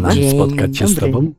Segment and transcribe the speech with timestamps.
[0.00, 1.12] Nam Dzień spotkać się z dobry.
[1.12, 1.34] Tobą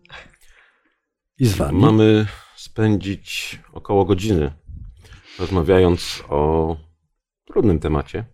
[1.39, 1.79] i z Wami.
[1.79, 4.51] Mamy spędzić około godziny
[5.39, 6.77] rozmawiając o
[7.45, 8.25] trudnym temacie,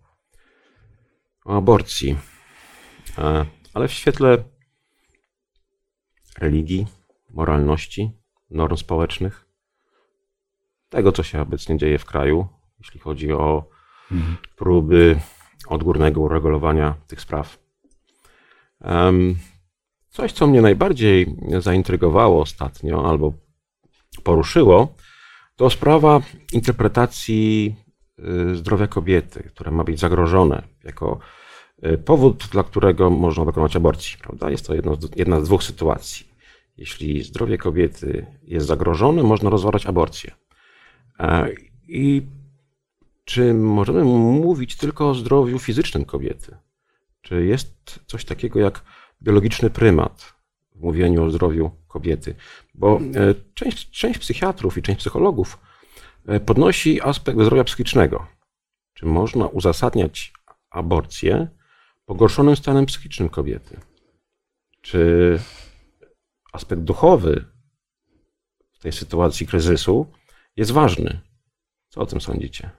[1.44, 2.16] o aborcji,
[3.18, 4.44] E, ale w świetle
[6.38, 6.86] religii,
[7.30, 8.10] moralności,
[8.50, 9.48] norm społecznych,
[10.88, 13.68] tego, co się obecnie dzieje w kraju, jeśli chodzi o
[14.10, 14.36] Mhm.
[14.56, 15.20] próby
[15.68, 17.58] odgórnego uregulowania tych spraw.
[20.08, 23.32] Coś, co mnie najbardziej zaintrygowało ostatnio albo
[24.22, 24.94] poruszyło,
[25.56, 26.20] to sprawa
[26.52, 27.74] interpretacji
[28.50, 31.18] y, zdrowia kobiety, które ma być zagrożone jako
[31.86, 34.18] y, powód, dla którego można dokonać aborcji.
[34.18, 34.50] Prawda?
[34.50, 34.74] Jest to
[35.16, 36.28] jedna z dwóch sytuacji.
[36.76, 40.34] Jeśli zdrowie kobiety jest zagrożone, można rozważać aborcję.
[41.18, 41.48] E,
[41.88, 42.22] I
[43.24, 46.56] czy możemy mówić tylko o zdrowiu fizycznym kobiety?
[47.20, 48.84] Czy jest coś takiego jak
[49.22, 50.34] biologiczny prymat
[50.74, 52.34] w mówieniu o zdrowiu kobiety?
[52.74, 55.58] Bo e, część, część psychiatrów i część psychologów
[56.26, 58.26] e, podnosi aspekt zdrowia psychicznego.
[58.94, 60.32] Czy można uzasadniać
[60.70, 61.48] aborcję
[62.06, 63.80] pogorszonym stanem psychicznym kobiety?
[64.80, 65.40] Czy
[66.52, 67.44] aspekt duchowy
[68.72, 70.06] w tej sytuacji kryzysu
[70.56, 71.20] jest ważny?
[71.88, 72.70] Co o tym sądzicie?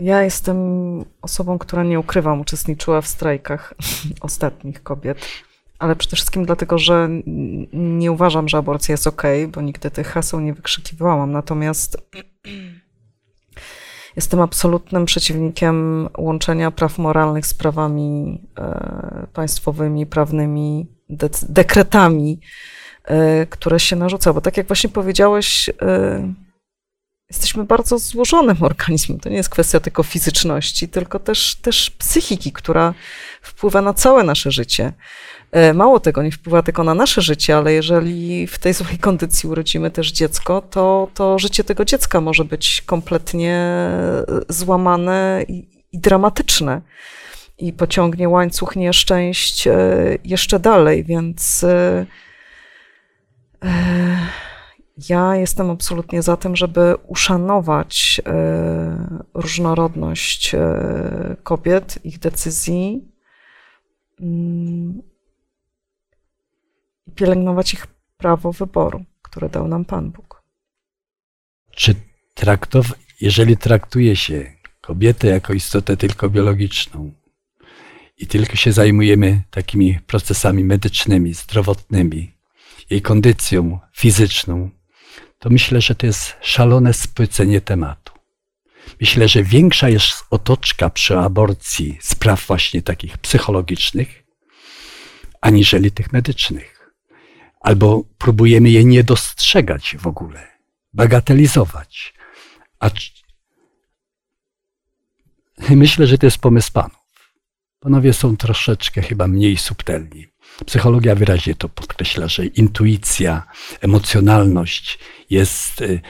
[0.00, 0.58] Ja jestem
[1.22, 3.74] osobą, która nie ukrywam, uczestniczyła w strajkach
[4.20, 5.18] ostatnich kobiet,
[5.78, 7.08] ale przede wszystkim dlatego, że
[7.72, 11.32] nie uważam, że aborcja jest ok, bo nigdy tych haseł nie wykrzykiwałam.
[11.32, 11.96] Natomiast
[14.16, 22.40] jestem absolutnym przeciwnikiem łączenia praw moralnych z prawami e, państwowymi, prawnymi, dec- dekretami,
[23.04, 24.32] e, które się narzuca.
[24.32, 26.47] Bo tak jak właśnie powiedziałeś, e,
[27.30, 29.20] jesteśmy bardzo złożonym organizmem.
[29.20, 32.94] To nie jest kwestia tylko fizyczności, tylko też, też psychiki, która
[33.42, 34.92] wpływa na całe nasze życie.
[35.52, 39.48] E, Mało tego, nie wpływa tylko na nasze życie, ale jeżeli w tej złej kondycji
[39.48, 45.98] urodzimy też dziecko, to, to życie tego dziecka może być kompletnie e, złamane i, i
[45.98, 46.82] dramatyczne.
[47.58, 49.74] I pociągnie łańcuch nieszczęść e,
[50.24, 51.64] jeszcze dalej, więc
[55.08, 63.08] ja jestem absolutnie za tym, żeby uszanować e, różnorodność e, kobiet, ich decyzji
[64.20, 65.02] mm,
[67.06, 67.86] i pielęgnować ich
[68.16, 70.42] prawo wyboru, które dał nam Pan Bóg.
[71.70, 71.94] Czy
[72.34, 72.86] traktow,
[73.20, 77.12] jeżeli traktuje się kobietę jako istotę tylko biologiczną
[78.18, 82.32] i tylko się zajmujemy takimi procesami medycznymi, zdrowotnymi,
[82.90, 84.70] jej kondycją fizyczną,
[85.38, 88.12] to myślę, że to jest szalone spłycenie tematu.
[89.00, 94.24] Myślę, że większa jest otoczka przy aborcji spraw właśnie takich psychologicznych,
[95.40, 96.92] aniżeli tych medycznych.
[97.60, 100.48] Albo próbujemy je nie dostrzegać w ogóle,
[100.92, 102.14] bagatelizować.
[102.80, 102.90] A
[105.70, 106.97] myślę, że to jest pomysł panów.
[107.80, 110.26] Panowie są troszeczkę chyba mniej subtelni.
[110.66, 113.42] Psychologia wyraźnie to podkreśla, że intuicja,
[113.80, 114.98] emocjonalność
[115.30, 116.00] jest, y,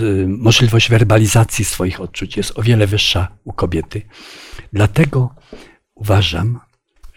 [0.00, 4.02] y, możliwość werbalizacji swoich odczuć jest o wiele wyższa u kobiety.
[4.72, 5.34] Dlatego
[5.94, 6.60] uważam,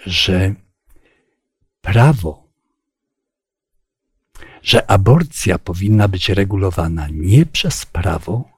[0.06, 0.56] że
[1.82, 2.50] prawo,
[4.64, 8.50] że aborcja powinna być regulowana nie przez prawo,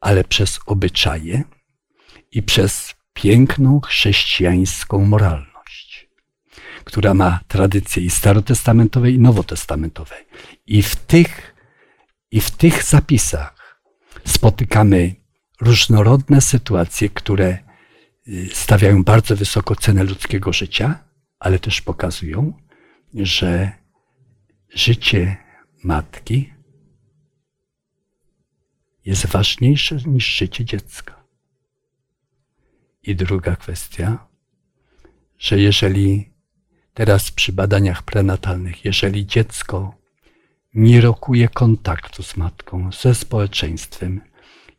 [0.00, 1.44] ale przez obyczaje
[2.32, 6.08] i przez piękną chrześcijańską moralność,
[6.84, 10.14] która ma tradycje i starotestamentowe, i nowotestamentowe.
[10.66, 11.54] I w tych,
[12.30, 13.80] i w tych zapisach
[14.24, 15.14] spotykamy
[15.60, 17.58] różnorodne sytuacje, które
[18.28, 21.04] y, stawiają bardzo wysoko cenę ludzkiego życia,
[21.38, 22.52] ale też pokazują,
[23.14, 23.72] że
[24.74, 25.36] życie
[25.84, 26.52] matki
[29.04, 31.15] jest ważniejsze niż życie dziecka.
[33.06, 34.26] I druga kwestia,
[35.38, 36.30] że jeżeli
[36.94, 39.94] teraz przy badaniach prenatalnych, jeżeli dziecko
[40.74, 44.20] nie rokuje kontaktu z matką, ze społeczeństwem,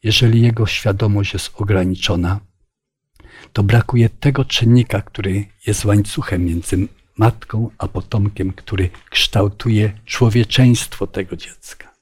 [0.03, 2.39] jeżeli jego świadomość jest ograniczona,
[3.53, 6.87] to brakuje tego czynnika, który jest łańcuchem między
[7.17, 11.93] matką a potomkiem, który kształtuje człowieczeństwo tego dziecka.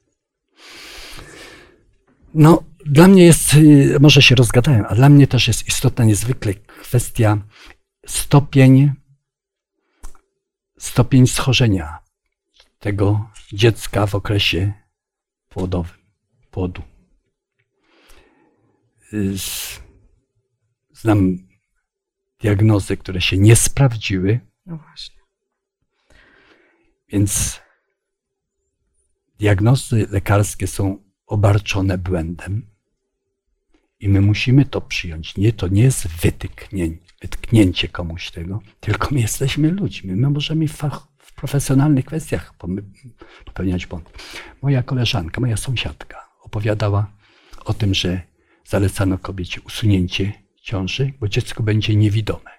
[2.33, 6.53] No, dla mnie jest, y, może się rozgadałem, a dla mnie też jest istotna niezwykle
[6.53, 7.37] kwestia
[8.05, 8.93] stopień,
[10.79, 11.99] stopień schorzenia
[12.79, 14.73] tego dziecka w okresie
[15.49, 15.97] płodowym,
[16.51, 16.81] płodu.
[19.13, 19.33] Y,
[20.93, 21.38] znam
[22.39, 25.21] diagnozy, które się nie sprawdziły, No właśnie.
[27.07, 27.59] więc
[29.39, 32.75] diagnozy lekarskie są obarczone błędem
[34.05, 35.37] i my musimy to przyjąć.
[35.37, 40.15] Nie, to nie jest wytyknięcie, wytknięcie komuś tego, tylko my jesteśmy ludźmi.
[40.15, 42.53] My możemy w, fach, w profesjonalnych kwestiach
[43.45, 44.09] popełniać błąd.
[44.61, 47.11] Moja koleżanka, moja sąsiadka opowiadała
[47.65, 48.21] o tym, że
[48.65, 52.51] zalecano kobiecie usunięcie ciąży, bo dziecko będzie niewidome.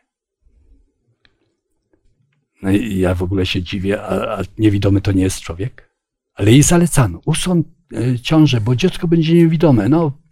[2.62, 5.90] No i ja w ogóle się dziwię, a, a niewidomy to nie jest człowiek?
[6.34, 7.64] Ale jej zalecano, usuń
[7.94, 9.88] e, ciążę, bo dziecko będzie niewidome.
[9.88, 10.25] No,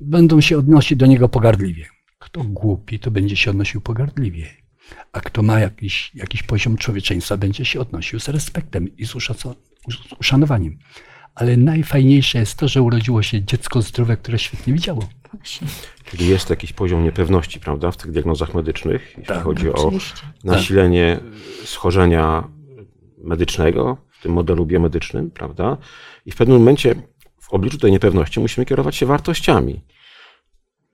[0.00, 1.86] będą się odnosić do niego pogardliwie.
[2.18, 4.46] Kto głupi, to będzie się odnosił pogardliwie.
[5.12, 9.14] A kto ma jakiś, jakiś poziom człowieczeństwa, będzie się odnosił z respektem i z,
[10.20, 10.78] uszanowaniem.
[11.34, 15.08] Ale najfajniejsze jest to, że urodziło się dziecko zdrowe, które świetnie widziało.
[16.04, 19.92] Czyli jest jakiś poziom niepewności, prawda, w tych diagnozach medycznych, jeśli Tak, chodzi o
[20.44, 21.20] nasilenie
[21.64, 22.48] schorzenia
[23.24, 25.76] medycznego w tym modelu biomedycznym, prawda?
[26.26, 26.94] I w pewnym momencie
[27.50, 29.80] w obliczu tej niepewności musimy kierować się wartościami.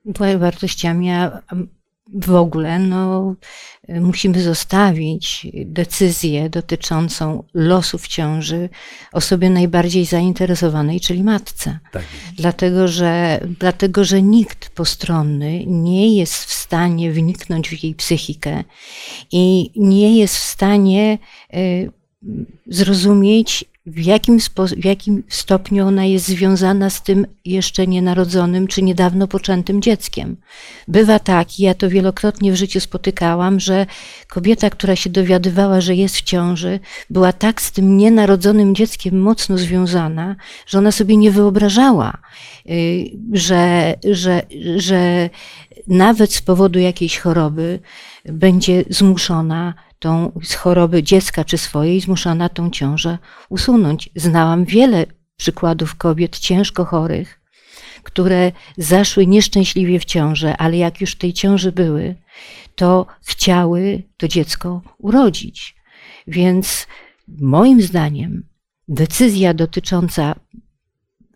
[0.04, 1.42] Wa- wartościami, a
[2.14, 3.34] w ogóle no,
[3.88, 8.68] musimy zostawić decyzję dotyczącą losu w ciąży
[9.12, 11.78] osobie najbardziej zainteresowanej, czyli matce.
[11.92, 12.04] Tak.
[12.36, 18.64] Dlatego że, dlatego, że nikt postronny nie jest w stanie wniknąć w jej psychikę
[19.32, 21.18] i nie jest w stanie
[21.54, 21.90] y,
[22.66, 24.38] zrozumieć, w jakim,
[24.76, 30.36] w jakim stopniu ona jest związana z tym jeszcze nienarodzonym czy niedawno poczętym dzieckiem.
[30.88, 33.86] Bywa tak, i ja to wielokrotnie w życiu spotykałam, że
[34.28, 36.80] kobieta, która się dowiadywała, że jest w ciąży,
[37.10, 40.36] była tak z tym nienarodzonym dzieckiem mocno związana,
[40.66, 42.18] że ona sobie nie wyobrażała,
[42.70, 44.42] y, że, że,
[44.76, 45.30] że
[45.86, 47.80] nawet z powodu jakiejś choroby
[48.24, 49.74] będzie zmuszona
[50.06, 53.18] tą z choroby dziecka czy swojej zmuszona tą ciążę
[53.48, 54.10] usunąć.
[54.16, 55.06] Znałam wiele
[55.36, 57.40] przykładów kobiet ciężko chorych,
[58.02, 62.14] które zaszły nieszczęśliwie w ciążę, ale jak już w tej ciąży były,
[62.74, 65.76] to chciały to dziecko urodzić.
[66.26, 66.86] Więc
[67.28, 68.42] moim zdaniem
[68.88, 70.34] decyzja dotycząca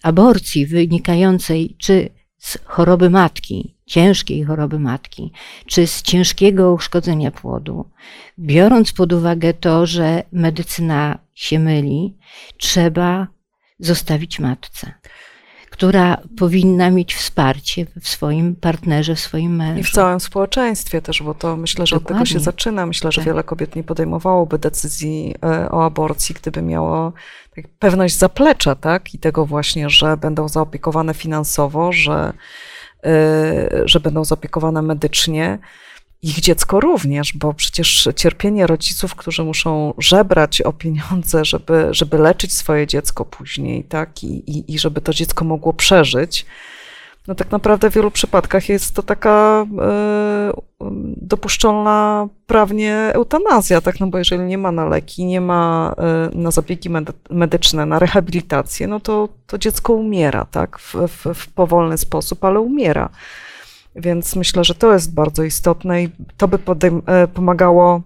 [0.02, 5.32] aborcji wynikającej czy z choroby matki, ciężkiej choroby matki,
[5.66, 7.90] czy z ciężkiego uszkodzenia płodu,
[8.38, 12.18] biorąc pod uwagę to, że medycyna się myli,
[12.56, 13.26] trzeba
[13.78, 14.92] zostawić matce,
[15.80, 19.92] która powinna mieć wsparcie w swoim partnerze, w swoim I w mężu.
[19.92, 22.44] całym społeczeństwie też, bo to myślę, że od tego się Dokładnie.
[22.44, 22.86] zaczyna.
[22.86, 23.26] Myślę, że Tak.
[23.26, 27.12] wiele kobiet nie podejmowałoby decyzji e, o aborcji, gdyby miało
[27.56, 29.14] tak, pewność zaplecza, tak?
[29.14, 32.32] I tego właśnie, że będą zaopiekowane finansowo, że,
[33.04, 35.58] e, że będą zaopiekowane medycznie.
[36.22, 42.56] Ich dziecko również, bo przecież cierpienie rodziców, którzy muszą żebrać o pieniądze, żeby, żeby leczyć
[42.56, 44.24] swoje dziecko później, tak?
[44.24, 46.46] I, i, I żeby to dziecko mogło przeżyć,
[47.28, 54.00] no tak naprawdę w wielu przypadkach jest to taka um, dopuszczalna prawnie eutanazja, tak?
[54.00, 57.98] No bo jeżeli nie ma na leki, nie ma e, na zabiegi medy- medyczne, na
[57.98, 60.78] rehabilitację, no to, to dziecko umiera, tak?
[60.78, 63.08] W, w, w powolny sposób, ale umiera.
[63.96, 68.02] Więc myślę, że to jest bardzo istotne i to by podejm- e, pomagało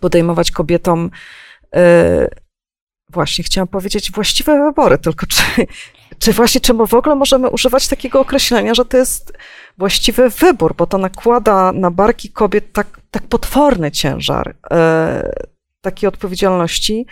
[0.00, 1.10] podejmować kobietom
[1.74, 2.28] e,
[3.10, 5.42] właśnie chciałam powiedzieć właściwe wybory, tylko czy,
[6.18, 9.32] czy właśnie, czy w ogóle możemy używać takiego określenia, że to jest
[9.78, 15.32] właściwy wybór, bo to nakłada na barki kobiet tak, tak potworny ciężar e,
[15.80, 17.06] takiej odpowiedzialności,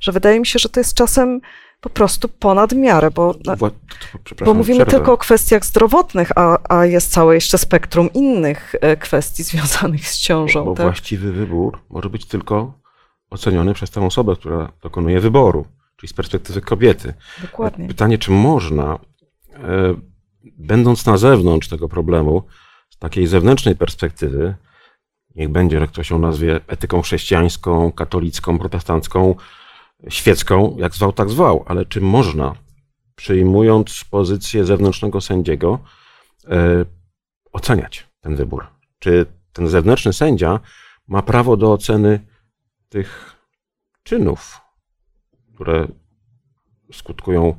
[0.00, 1.40] że wydaje mi się, że to jest czasem
[1.84, 3.34] po prostu ponad miarę, bo,
[4.44, 4.90] bo mówimy przerwę.
[4.90, 10.18] tylko o kwestiach zdrowotnych, a, a jest całe jeszcze spektrum innych e, kwestii związanych z
[10.18, 10.64] ciążą.
[10.64, 10.86] Bo tak?
[10.86, 12.72] właściwy wybór może być tylko
[13.30, 17.14] oceniony przez tę osobę, która dokonuje wyboru, czyli z perspektywy kobiety.
[17.42, 17.88] Dokładnie.
[17.88, 18.98] Pytanie, czy można,
[19.54, 19.94] e,
[20.58, 22.42] będąc na zewnątrz tego problemu,
[22.90, 24.54] z takiej zewnętrznej perspektywy,
[25.34, 29.34] niech będzie, że ktoś ją nazwie etyką chrześcijańską, katolicką, protestancką,
[30.08, 32.54] świecką, jak zwał, tak zwał, ale czy można,
[33.14, 35.78] przyjmując pozycję zewnętrznego sędziego,
[36.48, 36.84] e,
[37.52, 38.66] oceniać ten wybór?
[38.98, 40.60] Czy ten zewnętrzny sędzia
[41.08, 42.20] ma prawo do oceny
[42.88, 43.36] tych
[44.02, 44.60] czynów,
[45.54, 45.88] które
[46.92, 47.58] skutkują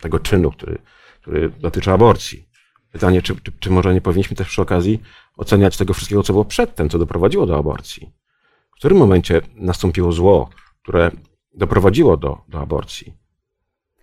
[0.00, 0.78] tego czynu, który,
[1.20, 2.48] który dotyczy aborcji.
[2.92, 5.02] Pytanie, czy, czy, czy może nie powinniśmy też przy okazji
[5.36, 8.12] oceniać tego wszystkiego, co było przedtem, co doprowadziło do aborcji?
[8.70, 10.50] W którym momencie nastąpiło zło,
[10.82, 11.10] które
[11.54, 13.14] doprowadziło do, do aborcji?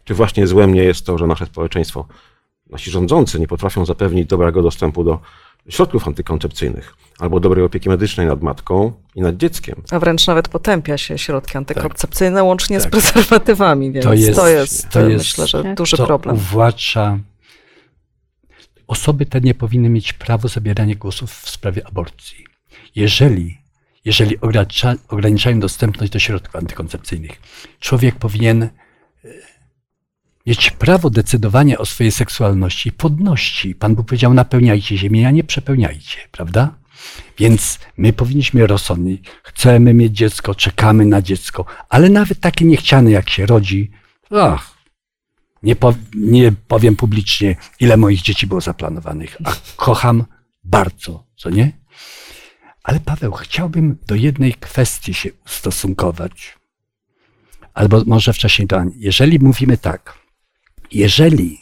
[0.04, 2.08] Czy właśnie złem nie jest to, że nasze społeczeństwo,
[2.70, 5.20] nasi rządzący nie potrafią zapewnić dobrego dostępu do
[5.70, 9.82] środków antykoncepcyjnych albo dobrej opieki medycznej nad matką i nad dzieckiem.
[9.92, 14.90] A wręcz nawet potępia się środki antykoncepcyjne łącznie z prezerwatywami, więc To to jest- jest,
[14.90, 15.76] to jest- myślę, że Tak.
[15.78, 16.36] duży to problem.
[16.36, 17.20] uwłacza.
[18.88, 22.46] Osoby te nie powinny mieć prawa zabierania głosów w sprawie aborcji.
[22.96, 23.58] Jeżeli,
[24.08, 27.42] jeżeli ogranicza, ograniczają dostępność do środków antykoncepcyjnych,
[27.80, 28.70] człowiek powinien e,
[30.46, 33.76] mieć prawo decydowania o swojej seksualności i podności.
[33.76, 36.76] Pan Bóg powiedział, napełniajcie ziemię, a nie przepełniajcie, prawda?
[37.38, 43.30] Więc my powinniśmy rozsądnie, chcemy mieć dziecko, czekamy na dziecko, ale nawet takie niechciane jak
[43.30, 43.92] się rodzi,
[44.32, 44.78] ach,
[45.64, 50.26] nie, po, nie powiem publicznie, ile moich dzieci było zaplanowanych, a kocham
[50.64, 51.72] bardzo, co nie?
[52.88, 56.58] Ale Paweł, chciałbym do jednej kwestii się ustosunkować.
[57.74, 58.92] Albo może wcześniej do Ani.
[58.96, 60.14] Jeżeli mówimy tak,
[60.92, 61.58] jeżeli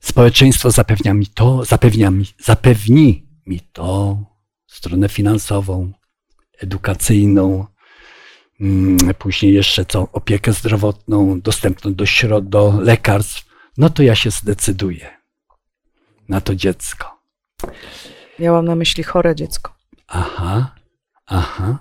[0.00, 4.18] społeczeństwo zapewnia mi to, zapewnia mi, zapewni mi to,
[4.66, 5.92] stronę finansową,
[6.58, 7.66] edukacyjną,
[8.60, 13.46] mm, później jeszcze co, opiekę zdrowotną, dostępność do, środ- do lekarstw,
[13.78, 15.10] no to ja się zdecyduję
[16.28, 17.18] na to dziecko.
[18.38, 19.77] Miałam na myśli chore dziecko.
[20.08, 20.74] Aha,
[21.26, 21.78] aha,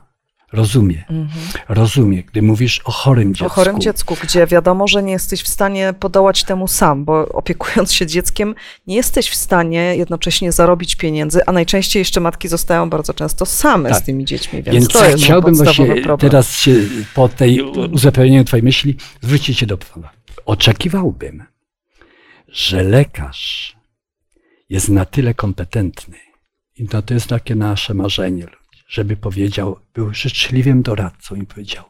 [0.54, 1.30] rozumiem, Mhm.
[1.70, 2.24] rozumiem.
[2.32, 3.46] Gdy mówisz o chorym dziecku.
[3.46, 7.94] O chorym dziecku, gdzie wiadomo, że nie jesteś w stanie podołać temu sam, bo opiekując
[7.94, 8.56] się dzieckiem,
[8.88, 13.90] nie jesteś w stanie jednocześnie zarobić pieniędzy, a najczęściej jeszcze matki zostają bardzo często same
[13.90, 14.04] Tak.
[14.04, 16.18] z tymi dziećmi, więc, Więc to jest chciałbym właśnie problem.
[16.32, 16.76] teraz się
[17.16, 17.62] po tej
[17.94, 20.10] uzupełnieniu Twojej myśli zwrócić się do Pana.
[20.46, 21.44] Oczekiwałbym,
[22.48, 23.76] że lekarz
[24.70, 26.18] jest na tyle kompetentny
[26.78, 28.48] i to, to jest takie nasze marzenie,
[28.88, 31.84] żeby powiedział, był życzliwym doradcą i powiedział,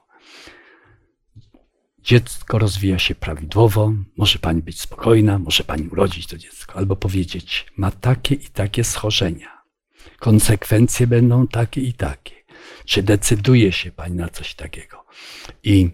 [2.04, 7.66] dziecko rozwija się prawidłowo, może pani być spokojna, może pani urodzić to dziecko, albo powiedzieć,
[7.78, 9.58] ma takie i takie schorzenia.
[10.20, 12.36] Konsekwencje będą takie i takie.
[12.86, 15.06] Czy decyduje się pani na coś takiego?
[15.64, 15.90] I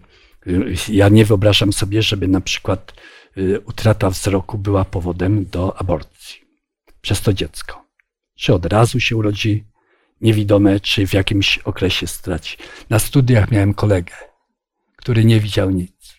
[0.47, 2.93] y, ja nie wyobrażam sobie, żeby na przykład
[3.37, 6.41] y, utrata wzroku była powodem do aborcji
[7.01, 7.82] przez to dziecko.
[8.35, 9.65] Czy od razu się urodzi
[10.21, 12.57] niewidome, czy w jakimś okresie straci.
[12.89, 14.13] Na studiach miałem kolegę,
[14.95, 16.15] który nie widział nic.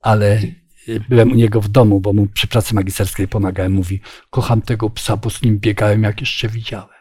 [0.00, 0.42] Ale
[0.88, 3.72] y, byłem u niego w domu, bo mu przy pracy magisterskiej pomagałem.
[3.72, 4.00] Mówi,
[4.30, 6.96] kocham tego psa, bo z nim biegałem, jak jeszcze widziałem.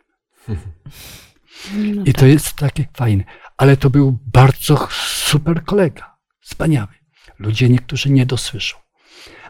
[2.06, 3.24] I to jest takie fajne.
[3.58, 6.18] Ale to był bardzo super kolega.
[6.40, 6.94] Wspaniały.
[7.40, 8.78] Ludzie niektórzy nie dosłyszą.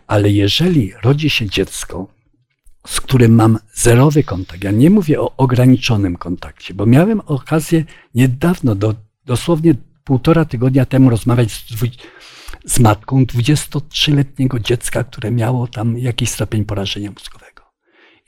[0.07, 2.07] Ale jeżeli rodzi się dziecko,
[2.85, 7.83] z którym mam zerowy kontakt, ja nie mówię o ograniczonym kontakcie, bo miałem okazję
[8.15, 11.63] niedawno, do, dosłownie półtora tygodnia temu rozmawiać z,
[12.65, 17.63] z matką 23-letniego dziecka, które miało tam jakiś stopień porażenia mózgowego.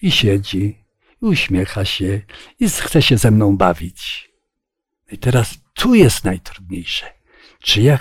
[0.01, 0.85] I siedzi,
[1.21, 2.21] i uśmiecha się,
[2.59, 4.29] i chce się ze mną bawić.
[5.07, 7.05] No I teraz tu jest najtrudniejsze.
[7.59, 7.99] Czy ja,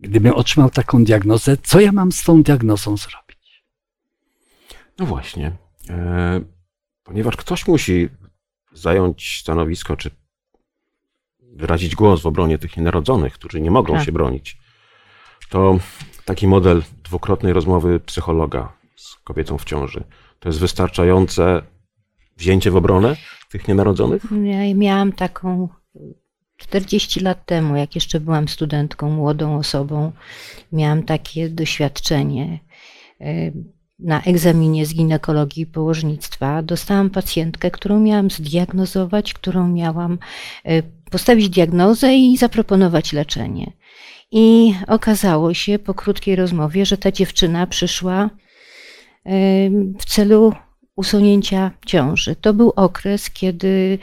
[0.00, 3.64] gdybym otrzymał taką diagnozę, co ja mam z tą diagnozą zrobić?
[4.98, 5.61] No właśnie.
[5.90, 6.40] E,
[7.04, 8.08] ponieważ ktoś musi
[8.72, 10.10] zająć stanowisko, czy
[11.40, 14.04] wyrazić głos w obronie tych nienarodzonych, którzy nie mogą Tak.
[14.04, 14.58] się bronić,
[15.48, 15.78] to
[16.24, 20.04] taki model dwukrotnej rozmowy psychologa z kobietą w ciąży
[20.42, 21.62] to jest wystarczające
[22.36, 23.16] wzięcie w obronę
[23.50, 24.22] tych nienarodzonych?
[24.44, 25.68] Ja miałam taką
[26.56, 30.12] 40 lat temu, jak jeszcze byłam studentką, młodą osobą,
[30.72, 32.58] miałam takie doświadczenie.
[34.02, 40.18] E, Na egzaminie z ginekologii i położnictwa dostałam pacjentkę, którą miałam zdiagnozować, którą miałam
[40.64, 43.72] e, postawić diagnozę i zaproponować leczenie.
[44.30, 48.30] I okazało się po krótkiej rozmowie, że ta dziewczyna przyszła e,
[49.98, 50.52] w celu
[50.96, 52.36] usunięcia ciąży.
[52.36, 53.98] To był okres, kiedy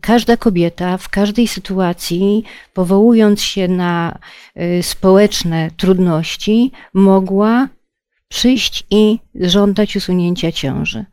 [0.00, 4.18] każda kobieta w każdej sytuacji, powołując się na
[4.56, 7.68] y, społeczne trudności, mogła
[8.34, 11.04] przyjść i żądać usunięcia ciąży.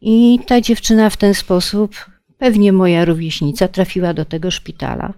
[0.00, 1.94] I ta dziewczyna w ten sposób,
[2.38, 5.14] pewnie moja rówieśnica, trafiła do tego szpitala.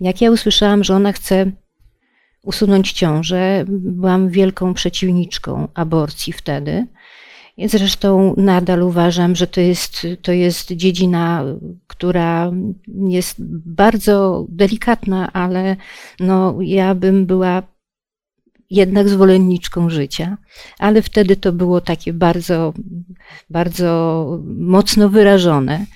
[0.00, 1.52] Jak ja usłyszałam, że ona chce
[2.42, 6.86] usunąć ciążę, byłam wielką przeciwniczką aborcji wtedy.
[7.64, 11.44] Zresztą nadal uważam, że to jest, to jest dziedzina,
[11.86, 12.52] która
[13.08, 13.36] jest
[13.66, 15.76] bardzo delikatna, ale
[16.20, 17.62] no, ja bym była
[18.70, 20.36] jednak zwolenniczką życia.
[20.78, 22.72] Ale wtedy to było takie bardzo,
[23.50, 25.86] bardzo mocno wyrażone.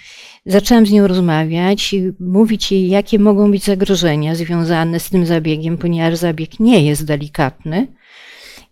[0.47, 5.79] Zaczęłam z nią rozmawiać, i mówić jej, jakie mogą być zagrożenia związane z tym zabiegiem,
[5.79, 7.87] ponieważ zabieg nie jest delikatny.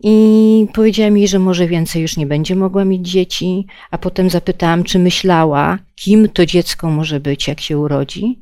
[0.04, 4.84] i powiedziała mi, że może więcej już nie będzie mogła mieć dzieci, a potem zapytałam,
[4.84, 8.41] czy myślała, kim to dziecko może być, jak się urodzi.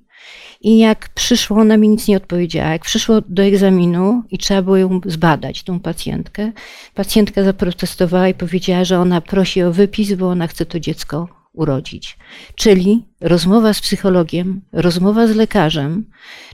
[0.61, 2.71] I jak przyszło, ona mi nic nie odpowiedziała.
[2.71, 6.52] Jak przyszło do egzaminu i trzeba było ją zbadać, tą pacjentkę,
[6.95, 12.19] pacjentka zaprotestowała i powiedziała, że ona prosi o wypis, bo ona chce to dziecko urodzić.
[12.55, 16.05] Czyli rozmowa z psychologiem, rozmowa z lekarzem,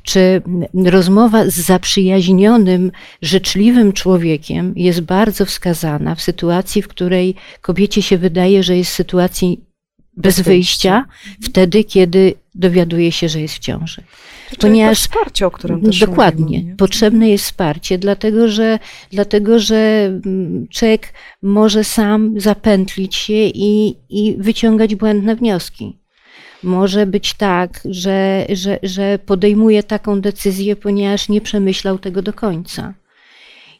[0.03, 0.43] czy
[0.75, 8.63] rozmowa z zaprzyjaźnionym, życzliwym człowiekiem jest bardzo wskazana w sytuacji, w której kobiecie się wydaje,
[8.63, 9.66] że jest w sytuacji
[10.17, 11.07] bez wyjścia,
[11.43, 14.03] wtedy, kiedy dowiaduje się, że jest w ciąży.
[14.47, 16.59] Czyli Ponieważ to wsparcie, o którym też Dokładnie.
[16.59, 18.79] Mówimy, Potrzebne jest wsparcie, dlatego że,
[19.11, 25.99] dlatego że mm, człowiek może sam zapętlić się i, i wyciągać błędne wnioski.
[26.63, 32.95] Może być tak, że, że, że podejmuje taką decyzję, ponieważ nie przemyślał tego do końca.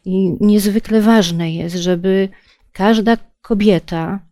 [0.05, 2.29] I niezwykle ważne jest, żeby
[2.73, 4.26] każda kobieta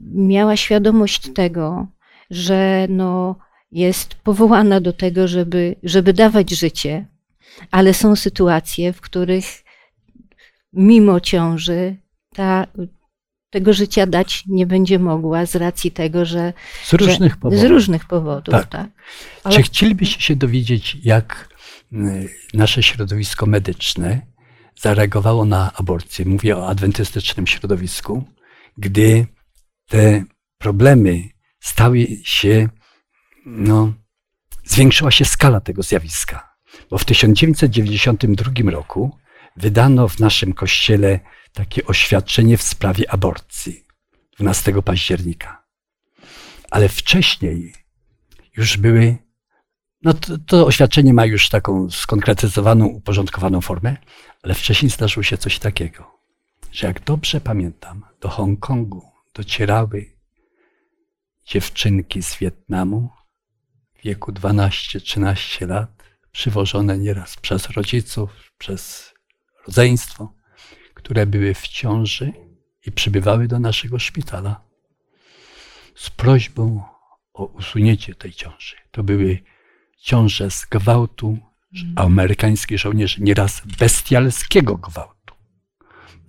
[0.00, 1.86] miała świadomość tego,
[2.30, 3.36] że no,
[3.72, 7.06] jest powołana do tego, żeby, żeby dawać życie,
[7.70, 9.44] ale są sytuacje, w których
[10.72, 11.96] mimo ciąży
[12.34, 12.66] ta,
[13.50, 16.52] tego życia dać nie będzie mogła z racji tego, że.
[16.84, 17.60] Z różnych że, powodów.
[17.60, 18.66] Z różnych powodów, tak.
[18.66, 18.88] tak.
[19.44, 19.56] Ale...
[19.56, 21.48] Czy chcielibyście się dowiedzieć, jak
[22.54, 24.20] nasze środowisko medyczne
[24.76, 26.24] zareagowało na aborcję?
[26.24, 28.24] Mówię o adwentystycznym środowisku,
[28.78, 29.26] gdy
[29.86, 30.24] te
[30.58, 31.28] problemy
[31.60, 32.68] stały się
[33.46, 33.94] no,
[34.64, 36.56] zwiększyła się skala tego zjawiska.
[36.90, 39.18] Bo w 1992 roku
[39.56, 41.20] wydano w naszym kościele
[41.52, 43.84] takie oświadczenie w sprawie aborcji
[44.38, 45.64] 12 października.
[46.70, 47.74] Ale wcześniej
[48.56, 49.16] już były,
[50.02, 53.96] no to, to oświadczenie ma już taką skonkretyzowaną, uporządkowaną formę,
[54.42, 56.17] ale wcześniej zdarzyło się coś takiego,
[56.72, 59.02] że jak dobrze pamiętam, do Hongkongu
[59.34, 60.18] docierały
[61.46, 63.10] dziewczynki z Wietnamu
[63.94, 66.02] w wieku 12-13 lat,
[66.32, 69.14] przywożone nieraz przez rodziców, przez
[69.66, 70.34] rodzeństwo,
[70.94, 72.32] które były w ciąży
[72.86, 74.60] i przybywały do naszego szpitala
[75.94, 76.82] z prośbą
[77.32, 78.76] o usunięcie tej ciąży.
[78.90, 79.38] To były
[79.98, 81.38] ciąże z gwałtu
[81.96, 85.17] amerykańskich żołnierzy, nieraz bestialskiego gwałtu.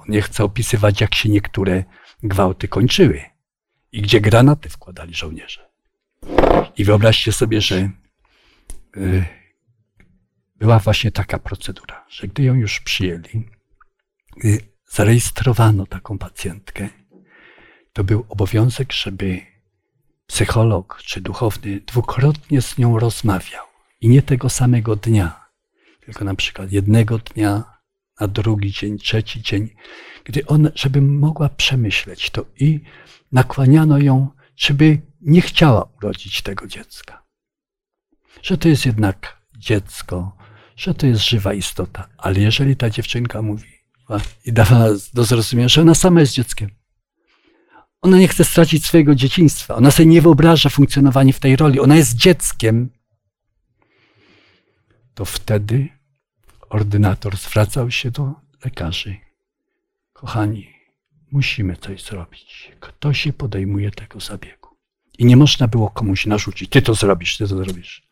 [0.09, 1.83] Nie chcę opisywać, jak się niektóre
[2.23, 3.21] gwałty kończyły
[3.91, 5.69] i gdzie granaty wkładali żołnierze.
[6.77, 7.89] I wyobraźcie sobie, że
[8.97, 9.25] y,
[10.55, 13.49] była właśnie taka procedura, że gdy ją już przyjęli,
[14.37, 16.89] gdy zarejestrowano taką pacjentkę,
[17.93, 19.41] to był obowiązek, żeby
[20.27, 23.65] psycholog czy duchowny dwukrotnie z nią rozmawiał.
[24.01, 25.45] I nie tego samego dnia,
[26.05, 27.78] tylko na przykład jednego dnia,
[28.19, 29.69] na drugi dzień, trzeci dzień,
[30.23, 32.79] gdy on, żeby mogła przemyśleć to i
[33.31, 37.23] nakłaniano ją, żeby nie chciała urodzić tego dziecka.
[38.41, 40.37] Że to jest jednak dziecko,
[40.75, 42.09] że to jest żywa istota.
[42.17, 43.69] Ale jeżeli ta dziewczynka mówi
[44.45, 46.69] i dawała do zrozumienia, że ona sama jest dzieckiem,
[48.01, 51.95] ona nie chce stracić swojego dzieciństwa, ona sobie nie wyobraża funkcjonowania w tej roli, ona
[51.95, 52.89] jest dzieckiem,
[55.13, 55.89] to wtedy
[56.69, 58.33] ordynator zwracał się do
[58.65, 59.17] lekarzy.
[60.13, 60.73] Kochani,
[61.31, 62.71] musimy coś zrobić.
[62.79, 64.69] Kto się podejmuje tego zabiegu?
[65.17, 68.09] I nie można było komuś narzucić, ty to zrobisz, ty to zrobisz.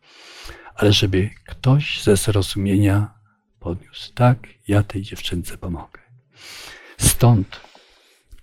[0.74, 3.14] Ale żeby ktoś ze zrozumienia
[3.60, 6.00] podniósł, tak, ja tej dziewczynce pomogę.
[6.98, 7.60] Stąd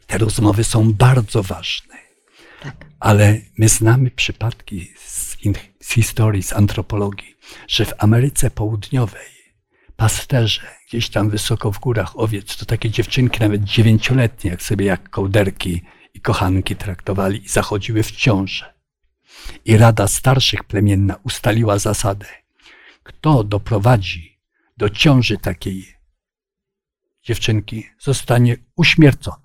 [0.07, 1.95] te rozmowy są bardzo ważne.
[2.63, 2.85] Tak.
[2.99, 5.37] Ale my znamy przypadki z,
[5.81, 7.35] z historii, z antropologii,
[7.67, 9.34] że w Ameryce Południowej
[9.95, 15.09] pasterze gdzieś tam wysoko w górach owiec, to takie dziewczynki nawet dziewięcioletnie, jak sobie jak
[15.09, 15.81] kołderki
[16.13, 18.73] i kochanki traktowali i zachodziły w ciążę.
[19.65, 22.25] I Rada Starszych Plemienna ustaliła zasadę,
[23.03, 24.39] kto doprowadzi
[24.77, 25.95] do ciąży takiej
[27.23, 29.44] dziewczynki, zostanie uśmiercony.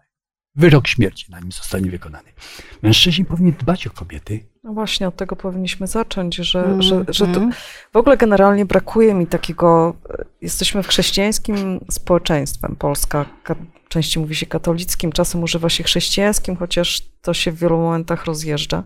[0.57, 2.29] Wyrok śmierci na nim zostanie wykonany.
[2.83, 4.45] Mężczyźni powinni dbać o kobiety.
[4.65, 7.53] No właśnie, od tego powinniśmy zacząć, że, mm, że, że to mhm.
[7.93, 9.95] w ogóle generalnie brakuje mi takiego.
[10.41, 12.77] Jesteśmy w chrześcijańskim społeczeństwem.
[12.77, 13.27] Polska
[13.89, 18.83] częściej mówi się katolickim, czasem używa się chrześcijańskim, chociaż to się w wielu momentach rozjeżdża.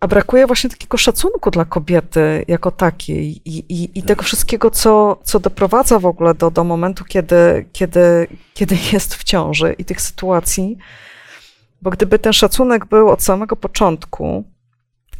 [0.00, 5.18] A brakuje właśnie takiego szacunku dla kobiety jako takiej i, i, i tego wszystkiego, co,
[5.24, 10.00] co doprowadza w ogóle do, do momentu, kiedy, kiedy, kiedy jest w ciąży i tych
[10.00, 10.78] sytuacji.
[11.82, 14.44] Bo gdyby ten szacunek był od samego początku,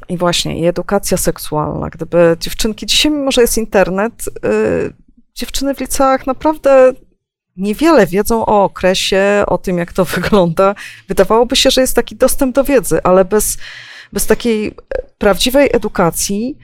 [0.09, 4.93] i właśnie i edukacja seksualna, gdyby dziewczynki, dzisiaj mimo że jest internet, yy,
[5.35, 6.93] dziewczyny w liceach naprawdę
[7.57, 10.75] niewiele wiedzą o okresie, o tym, jak to wygląda.
[11.09, 13.57] Wydawałoby się, że jest taki dostęp do wiedzy, ale bez,
[14.13, 14.73] bez takiej e,
[15.19, 16.59] prawdziwej edukacji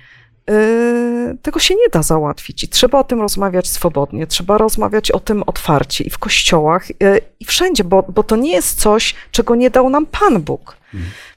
[0.49, 2.65] yy, tego się nie da załatwić.
[2.65, 7.21] I trzeba o tym rozmawiać swobodnie, trzeba rozmawiać o tym otwarcie i w kościołach, yy,
[7.41, 10.77] i wszędzie, bo, bo to nie jest coś, czego nie dał nam Pan Bóg.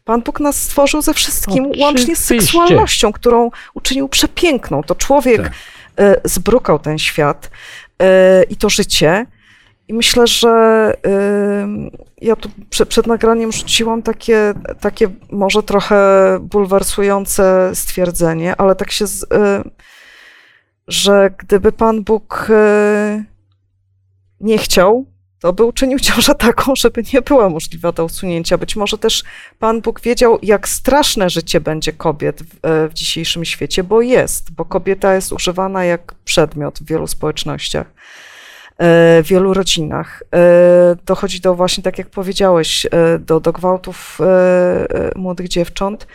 [0.05, 2.41] Pan Bóg nas stworzył ze wszystkim, łącznie z Oczywiście.
[2.41, 4.83] seksualnością, którą uczynił przepiękną.
[4.83, 5.53] To człowiek Tak.
[5.97, 7.49] e, zbrukał ten świat
[8.01, 9.25] e, i to życie.
[9.87, 10.49] I myślę, że
[11.05, 11.67] e,
[12.21, 15.97] ja tu prze, przed nagraniem rzuciłam takie, takie może trochę
[16.41, 19.63] bulwersujące stwierdzenie, ale tak się, z, e,
[20.87, 23.23] że gdyby Pan Bóg e,
[24.41, 25.05] nie chciał,
[25.39, 28.57] to by uczynił ciążę taką, żeby nie była możliwa do usunięcia.
[28.57, 29.23] Być może też
[29.59, 34.51] Pan Bóg wiedział, jak straszne życie będzie kobiet w, e, w dzisiejszym świecie, bo jest,
[34.51, 37.93] bo kobieta jest używana jak przedmiot w wielu społecznościach,
[38.79, 40.23] w wielu rodzinach.
[40.35, 46.07] E, Dochodzi do właśnie, tak jak powiedziałeś, e, do, do gwałtów e, e, młodych dziewcząt.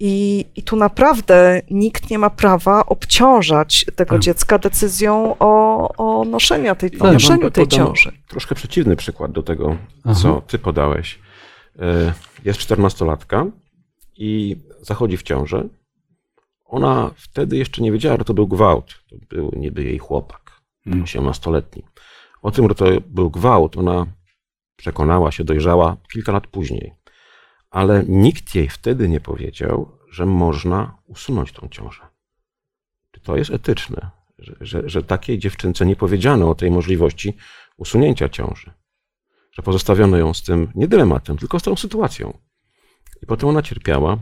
[0.00, 4.20] I, I tu naprawdę nikt nie ma prawa obciążać tego Tak.
[4.22, 8.12] dziecka decyzją o, o noszeniu tej, o Tak, noszeniu wam tej ciąży.
[8.28, 10.14] Troszkę przeciwny przykład do tego, Aha.
[10.22, 11.18] co ty podałeś.
[11.78, 12.12] E,
[12.44, 13.46] Jest czternastolatka
[14.16, 15.64] i zachodzi w ciążę.
[16.64, 18.94] Ona wtedy jeszcze nie wiedziała, że to był gwałt.
[19.10, 20.47] To był niby jej chłopak.
[20.90, 21.82] 18-letni.
[22.42, 24.06] O tym, że to był gwałt, ona
[24.76, 26.94] przekonała się, dojrzała kilka lat później.
[27.70, 32.06] Ale nikt jej wtedy nie powiedział, że można usunąć tą ciążę.
[33.10, 37.36] Czy to jest etyczne, że, że, że takiej dziewczynce nie powiedziano o tej możliwości
[37.76, 38.70] usunięcia ciąży?
[39.52, 42.38] Że pozostawiono ją z tym nie dylematem, tylko z tą sytuacją.
[43.22, 44.18] I potem ona cierpiała,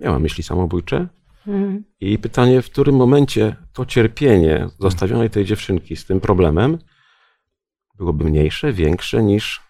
[0.00, 1.08] miała myśli samobójcze,
[1.46, 1.84] Mm.
[2.00, 6.78] i pytanie, w którym momencie to cierpienie zostawionej tej dziewczynki z tym problemem
[7.98, 9.60] byłoby mniejsze, większe niż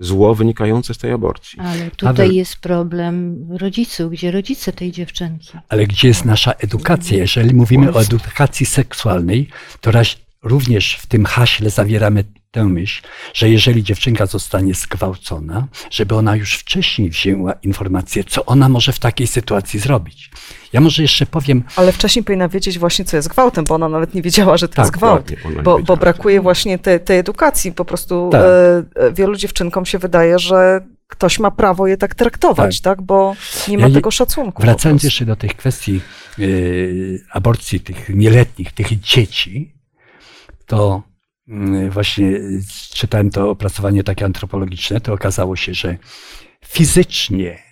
[0.00, 1.58] zło wynikające z tej aborcji.
[1.60, 5.58] Ale tutaj Paweł- jest problem rodziców, gdzie rodzice tej dziewczynki.
[5.68, 7.18] Ale gdzie jest nasza edukacja?
[7.18, 9.48] Jeżeli mówimy o edukacji seksualnej,
[9.80, 10.16] to raz,
[10.48, 13.02] również w tym haśle zawieramy tę myśl,
[13.34, 18.98] że jeżeli dziewczynka zostanie zgwałcona, żeby ona już wcześniej wzięła informację, co ona może w
[18.98, 20.30] takiej sytuacji zrobić.
[20.72, 24.14] Ja może jeszcze powiem, Ale wcześniej powinna wiedzieć właśnie, co jest gwałtem, bo ona nawet
[24.14, 25.32] nie wiedziała, że to Tak, jest gwałt.
[25.64, 27.72] Bo, bo brakuje właśnie tej, tej edukacji.
[27.72, 28.42] Po prostu Tak.
[28.42, 33.02] e, e, wielu dziewczynkom się wydaje, że ktoś ma prawo je tak traktować, tak?
[33.02, 33.34] Bo
[33.68, 34.62] nie ma Ja tego szacunku.
[34.62, 36.00] Wracając jeszcze do tych kwestii
[36.38, 39.75] y, aborcji tych nieletnich, tych dzieci,
[40.66, 41.02] to
[41.48, 42.62] y, właśnie y,
[42.94, 45.98] czytałem to opracowanie takie antropologiczne, to okazało się, że
[46.64, 47.62] fizycznie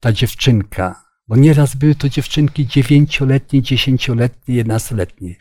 [0.00, 5.34] ta dziewczynka, bo nieraz były to dziewczynki dziewięcioletnie, dziesięcioletnie, jedenastoletnie,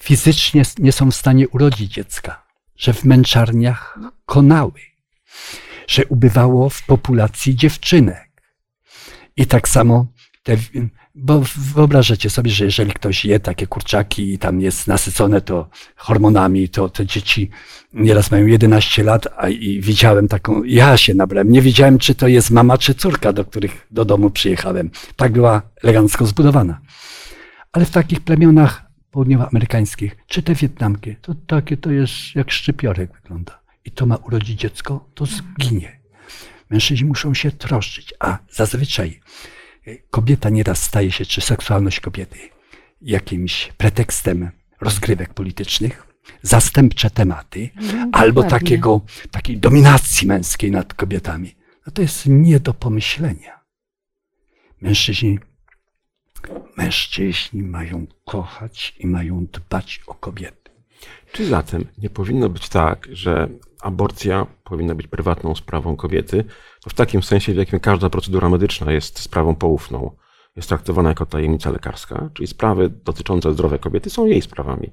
[0.00, 4.80] fizycznie nie są w stanie urodzić dziecka, że w męczarniach konały,
[5.86, 8.26] że ubywało w populacji dziewczynek.
[9.36, 10.06] I tak samo,
[10.42, 10.56] te,
[11.16, 16.68] bo wyobrażacie sobie, że jeżeli ktoś je takie kurczaki i tam jest nasycone to hormonami,
[16.68, 17.50] to te dzieci
[17.92, 22.28] nieraz mają 11 lat, a i widziałem taką, ja się nabrałem, nie wiedziałem, czy to
[22.28, 24.90] jest mama, czy córka, do których do domu przyjechałem.
[25.16, 26.80] Tak była elegancko zbudowana.
[27.72, 33.60] Ale w takich plemionach południowoamerykańskich, czy te wietnamkie, to takie to jest jak szczypiorek wygląda.
[33.84, 36.00] I to ma urodzić dziecko, to zginie.
[36.70, 39.20] Mężczyźni muszą się troszczyć, a zazwyczaj
[40.10, 42.38] kobieta nieraz staje się, czy seksualność kobiety,
[43.00, 46.06] jakimś pretekstem rozgrywek politycznych,
[46.42, 47.70] zastępcze tematy,
[48.12, 48.50] albo dokładnie.
[48.50, 51.56] takiego, takiej dominacji męskiej nad kobietami.
[51.86, 53.60] No to jest nie do pomyślenia.
[54.80, 55.38] Mężczyźni,
[56.76, 60.65] mężczyźni mają kochać i mają dbać o kobiety.
[61.32, 63.48] Czy zatem nie powinno być tak, że
[63.80, 66.44] aborcja powinna być prywatną sprawą kobiety?
[66.82, 70.16] To w takim sensie, w jakim każda procedura medyczna jest sprawą poufną.
[70.56, 74.92] Jest traktowana jako tajemnica lekarska, czyli sprawy dotyczące zdrowia kobiety są jej sprawami.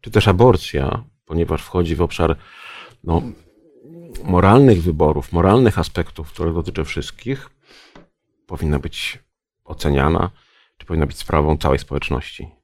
[0.00, 2.36] Czy też aborcja, ponieważ wchodzi w obszar
[3.04, 3.22] no,
[4.24, 7.50] moralnych wyborów, moralnych aspektów, które dotyczą wszystkich,
[8.46, 9.18] powinna być
[9.64, 10.30] oceniana,
[10.76, 12.57] czy powinna być sprawą całej społeczności?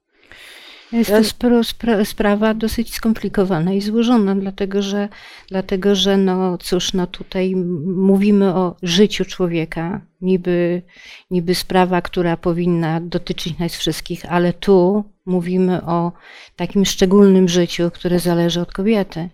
[0.95, 5.09] Jest to spro, spra, sprawa dosyć skomplikowana i złożona, dlatego że,
[5.49, 7.57] dlatego, że no cóż, no tutaj
[7.97, 10.83] mówimy o życiu człowieka, niby,
[11.31, 16.13] niby sprawa, która powinna dotyczyć nas wszystkich, ale tu mówimy o
[16.57, 19.29] takim szczególnym życiu, które zależy od kobiety.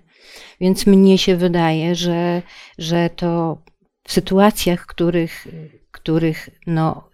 [0.61, 2.42] Więc mnie się wydaje, że,
[2.79, 3.62] że to
[4.05, 5.46] w sytuacjach, których,
[5.90, 7.11] których no,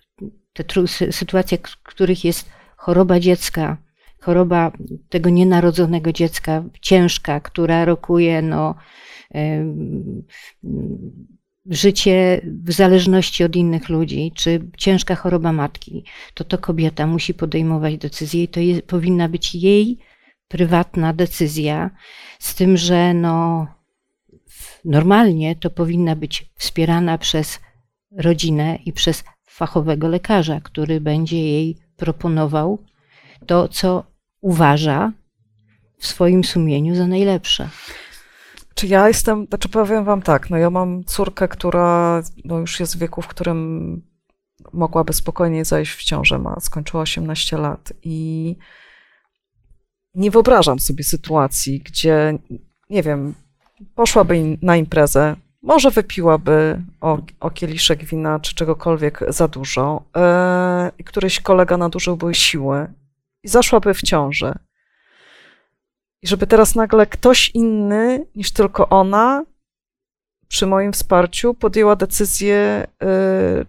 [0.53, 3.86] te tru, sy- sytuacjach, w których jest choroba dziecka,
[4.27, 4.73] choroba
[5.09, 8.75] tego nienarodzonego dziecka, ciężka, która rokuje no,
[11.67, 17.99] życie w zależności od innych ludzi, czy ciężka choroba matki, to to kobieta musi podejmować
[17.99, 19.99] decyzję i to powinna być jej
[20.49, 21.91] prywatna decyzja,
[22.39, 23.67] z tym, że no,
[24.85, 27.61] normalnie to powinna być wspierana przez
[28.19, 32.85] rodzinę i przez fachowego lekarza, który będzie jej proponował
[33.47, 34.16] to, co
[34.47, 35.13] uważa
[35.99, 37.69] w swoim sumieniu za najlepsze.
[38.75, 42.97] Czy ja jestem, znaczy powiem wam tak, no ja mam córkę, która no już jest
[42.97, 44.03] w wieku, w którym
[44.73, 48.57] mogłaby spokojnie zajść w ciążę, ma, skończyła 18 lat i
[50.15, 52.39] nie wyobrażam sobie sytuacji, gdzie,
[52.91, 53.35] nie wiem,
[53.95, 60.05] poszłaby na imprezę, może wypiłaby o, o kieliszek wina czy czegokolwiek za dużo,
[60.97, 62.89] yy, któryś kolega nadużyłby siły
[63.47, 64.55] i zaszłaby w ciążę.
[66.23, 69.45] I żeby teraz nagle ktoś inny niż tylko ona
[70.49, 73.67] przy moim wsparciu podjęła decyzję, yy,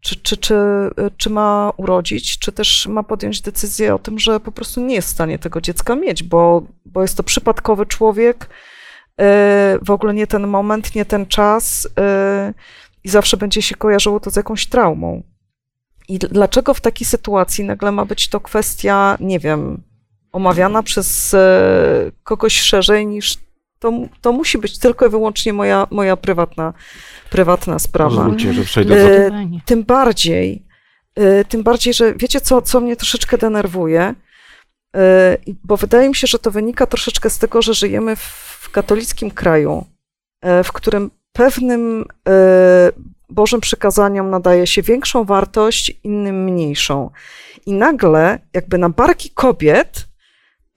[0.00, 0.56] czy, czy, czy,
[1.16, 5.08] czy ma urodzić, czy też ma podjąć decyzję o tym, że po prostu nie jest
[5.08, 8.48] w stanie tego dziecka mieć, bo, bo jest to przypadkowy człowiek,
[9.18, 9.24] yy,
[9.82, 12.54] w ogóle nie ten moment, nie ten czas yy,
[13.04, 15.31] i zawsze będzie się kojarzyło to z jakąś traumą.
[16.08, 19.82] I dlaczego w takiej sytuacji nagle ma być to kwestia, nie wiem,
[20.32, 23.38] omawiana przez e, kogoś szerzej niż
[23.78, 26.72] to, to musi być tylko i wyłącznie moja, moja prywatna,
[27.30, 28.16] prywatna sprawa.
[28.16, 29.26] Pozwólcie, że przejdę.
[29.26, 29.30] E,
[29.64, 30.64] tym bardziej,
[31.14, 34.14] e, tym bardziej, że wiecie, co, co mnie troszeczkę denerwuje,
[35.64, 39.86] bo wydaje mi się, że to wynika troszeczkę z tego, że żyjemy w katolickim kraju,
[40.64, 42.04] w którym pewnym
[43.32, 47.10] Bożym przykazaniom nadaje się większą wartość, innym mniejszą.
[47.66, 50.12] I nagle, jakby na barki kobiet,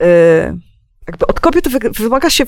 [0.02, 0.58] Y,
[1.06, 2.44] jakby od kobiet wymaga się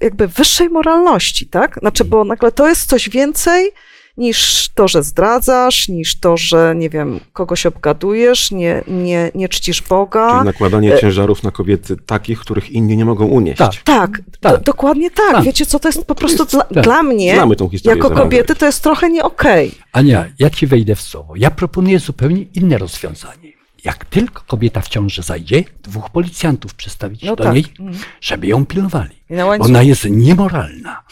[0.00, 1.78] jakby wyższej moralności, tak?
[1.78, 3.70] Znaczy, bo nagle to jest coś więcej
[4.18, 9.82] niż to, że zdradzasz, niż to, że, nie wiem, kogoś obgadujesz, nie, nie, nie czcisz
[9.82, 10.32] Boga.
[10.32, 13.58] Czyli nakładanie y, ciężarów na kobiety takich, których inni nie mogą unieść.
[13.58, 14.52] Tak, tak, tak.
[14.52, 15.32] Do, dokładnie tak.
[15.32, 15.44] tak.
[15.44, 16.84] Wiecie co, to jest po prostu jest, dla, tak.
[16.84, 19.68] dla, mnie, Znamy tą historię jako kobiety, to jest trochę nie okej.
[19.68, 19.80] Okay.
[19.92, 21.34] Ania, ja ci wejdę w słowo.
[21.36, 27.36] Ja proponuję zupełnie inne rozwiązanie jak tylko kobieta w ciąży zajdzie, dwóch policjantów przedstawić no
[27.36, 27.54] do tak.
[27.54, 27.98] niej, mhm.
[28.20, 29.14] żeby ją pilnowali.
[29.60, 31.02] Ona jest niemoralna.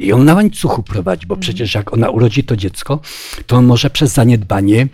[0.00, 1.40] I ją na łańcuchu prowadzi, bo mhm.
[1.40, 3.00] przecież jak ona urodzi to dziecko,
[3.46, 4.88] to on może przez zaniedbanie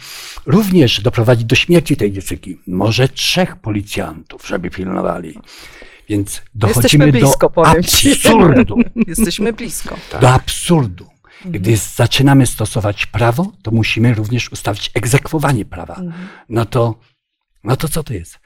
[0.46, 2.58] również doprowadzić do śmierci tej dziewczynki.
[2.66, 5.38] Może trzech policjantów, żeby pilnowali.
[6.08, 8.78] Więc dochodzimy blisko, do absurdu.
[9.06, 9.96] Jesteśmy blisko.
[10.10, 10.20] Tak.
[10.20, 11.06] Do absurdu.
[11.44, 11.88] Gdy mhm.
[11.96, 16.00] zaczynamy stosować prawo, to musimy również ustawić egzekwowanie prawa.
[16.48, 16.94] No to
[17.64, 18.38] no to co to jest?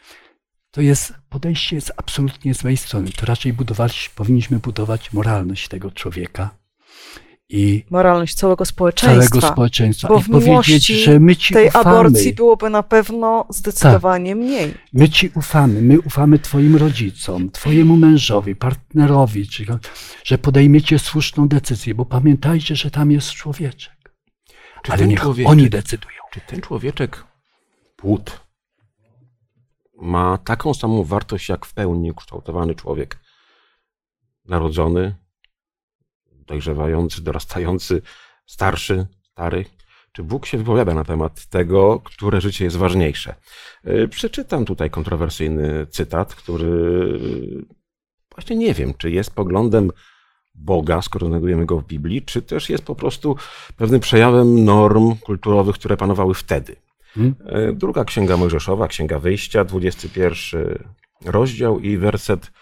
[0.70, 3.10] To jest podejście jest absolutnie z mojej strony.
[3.16, 6.60] To raczej budować, powinniśmy budować moralność tego człowieka.
[7.52, 9.28] I moralność całego społeczeństwa.
[9.28, 10.08] Całego społeczeństwa.
[10.08, 11.98] Bo I w powiedzieć, że my ci tej ufamy.
[11.98, 14.38] aborcji byłoby na pewno zdecydowanie tak.
[14.38, 14.74] mniej.
[14.92, 19.66] My ci ufamy, my ufamy twoim rodzicom, twojemu mężowi, partnerowi, czy,
[20.24, 24.14] że podejmiecie słuszną decyzję, bo pamiętajcie, że tam jest człowieczek.
[24.82, 26.18] Czy Ale niech oni decydują.
[26.32, 27.24] Czy ten człowieczek,
[27.96, 28.40] płód,
[30.00, 33.18] ma taką samą wartość jak w pełni ukształtowany człowiek.
[34.44, 35.14] Narodzony,
[36.32, 38.02] dojrzewający, dorastający,
[38.46, 39.64] starszy, stary.
[40.12, 43.34] Czy Bóg się wypowiada na temat tego, które życie jest ważniejsze?
[43.84, 47.20] E, przeczytam tutaj kontrowersyjny cytat, który
[48.34, 49.90] właśnie nie wiem, czy jest poglądem
[50.54, 53.36] Boga, skoro znajdujemy go w Biblii, czy też jest po prostu
[53.76, 56.76] pewnym przejawem norm kulturowych, które panowały wtedy.
[57.14, 57.34] Hmm?
[57.46, 60.78] E, druga księga Mojżeszowa, księga wyjścia, 21
[61.24, 62.52] rozdział i werset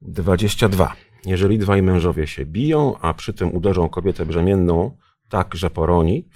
[0.00, 0.96] 22.
[1.26, 4.96] Jeżeli dwaj mężowie się biją, a przy tym uderzą kobietę brzemienną
[5.28, 6.28] tak, że poroni,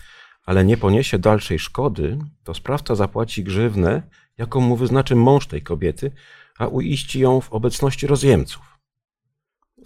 [0.46, 4.02] ale nie poniesie dalszej szkody, to sprawca zapłaci grzywnę,
[4.38, 6.12] jaką mu wyznaczy mąż tej kobiety,
[6.58, 8.78] a uiści ją w obecności rozjemców.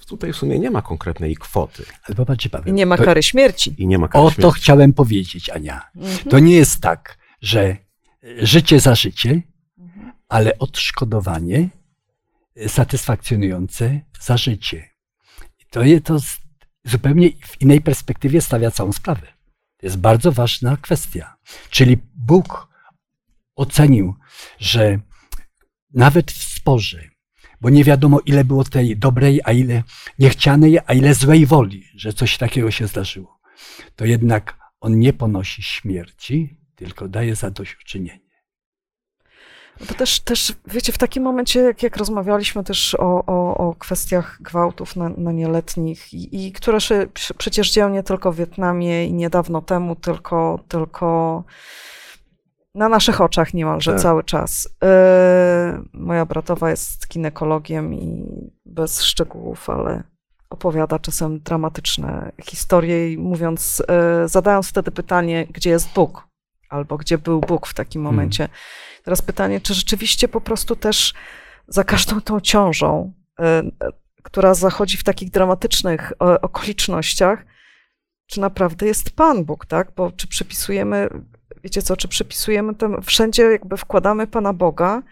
[0.07, 1.85] Tutaj w sumie nie ma konkretnej kwoty.
[2.03, 2.75] Ale popatrzcie, Paweł.
[2.75, 3.75] I nie ma kary śmierci.
[3.79, 4.43] I nie ma kary o śmierci.
[4.43, 5.81] to chciałem powiedzieć, Ania.
[5.97, 6.31] Mhm.
[6.31, 7.77] To nie jest tak, że
[8.39, 9.43] życie za życie,
[10.29, 11.69] ale odszkodowanie
[12.67, 14.91] satysfakcjonujące za życie.
[15.71, 16.19] To, je, to
[16.85, 19.27] zupełnie w innej perspektywie stawia całą sprawę.
[19.77, 21.37] To jest bardzo ważna kwestia.
[21.71, 22.69] Czyli Bóg
[23.57, 24.15] ocenił,
[24.59, 25.01] że
[25.95, 27.09] nawet w sporze,
[27.61, 29.83] bo nie wiadomo, ile było tej dobrej, a ile
[30.19, 33.41] niechcianej, a ile złej woli, że coś takiego się zdarzyło,
[33.97, 38.29] to jednak on nie ponosi śmierci, tylko daje zadośćuczynienie.
[39.89, 44.39] To też, też, wiecie, w takim momencie, jak, jak rozmawialiśmy też o, o, o kwestiach
[44.41, 47.07] gwałtów na, na nieletnich, i, i które się
[47.39, 51.45] przecież dzieją nie tylko w Wietnamie i niedawno temu, tylko, tylko
[52.75, 54.01] na naszych oczach niemalże Tak.
[54.01, 54.69] cały czas.
[54.85, 58.25] E, moja bratowa jest ginekologiem i
[58.67, 60.03] bez szczegółów, ale
[60.51, 66.28] opowiada czasem dramatyczne historie i mówiąc, e, zadając wtedy pytanie, gdzie jest Bóg?
[66.69, 68.15] Albo gdzie był Bóg w takim Hmm.
[68.15, 68.49] momencie.
[69.05, 71.15] Teraz pytanie, czy rzeczywiście po prostu też
[71.69, 73.63] za każdą tą ciążą, e, e,
[74.23, 77.45] która zachodzi w takich dramatycznych okolicznościach,
[78.27, 79.93] czy naprawdę jest Pan Bóg, tak?
[79.97, 81.09] Bo czy przypisujemy,
[81.65, 85.03] wiecie co, czy przypisujemy tam, wszędzie jakby wkładamy Pana Boga,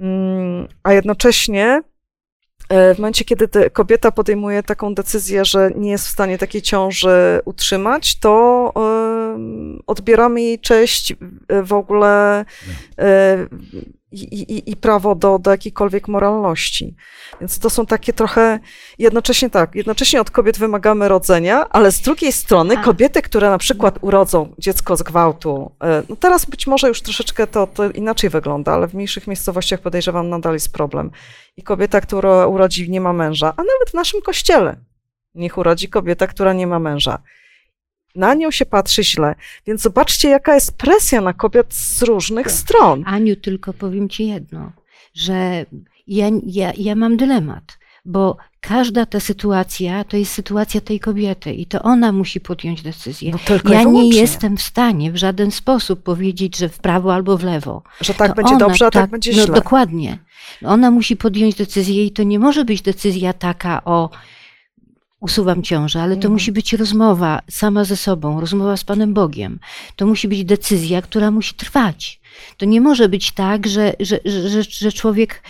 [0.00, 1.82] mm, a jednocześnie
[2.70, 7.40] w momencie, kiedy te- kobieta podejmuje taką decyzję, że nie jest w stanie takiej ciąży
[7.44, 8.72] utrzymać, to
[9.34, 11.12] em, odbieramy jej cześć
[11.48, 12.44] e, w ogóle
[12.98, 13.46] e,
[14.22, 16.96] i, i, i prawo do, do jakiejkolwiek moralności.
[17.40, 18.60] Więc to są takie trochę,
[18.98, 22.82] jednocześnie tak, jednocześnie od kobiet wymagamy rodzenia, ale z drugiej strony A.
[22.82, 27.46] kobiety, które na przykład urodzą dziecko z gwałtu, e, no teraz być może już troszeczkę
[27.46, 31.10] to, to inaczej wygląda, ale w mniejszych miejscowościach podejrzewam nadal jest problem.
[31.56, 34.76] I kobieta, która urodzi, nie ma męża, a nawet w naszym kościele
[35.34, 37.18] niech urodzi kobieta, która nie ma męża.
[38.14, 39.34] Na nią się patrzy źle.
[39.66, 43.04] Więc zobaczcie, jaka jest presja na kobiet z różnych stron.
[43.06, 44.72] Aniu, tylko powiem ci jedno,
[45.14, 45.66] że
[46.06, 51.66] ja, ja, ja mam dylemat, bo każda ta sytuacja to jest sytuacja tej kobiety i
[51.66, 53.32] to ona musi podjąć decyzję.
[53.32, 57.44] No Ja nie jestem w stanie w żaden sposób powiedzieć, że w prawo albo w
[57.44, 57.82] lewo.
[58.00, 59.54] Że tak To będzie ona, dobrze, a tak, będzie no, źle.
[59.54, 60.18] Dokładnie.
[60.64, 64.10] Ona musi podjąć decyzję i to nie może być decyzja taka o
[65.24, 66.32] usuwam ciążę, ale to Mhm.
[66.32, 69.58] musi być rozmowa sama ze sobą, rozmowa z Panem Bogiem.
[69.96, 72.20] To musi być decyzja, która musi trwać.
[72.56, 75.42] To nie może być tak, że, że, że, że człowiek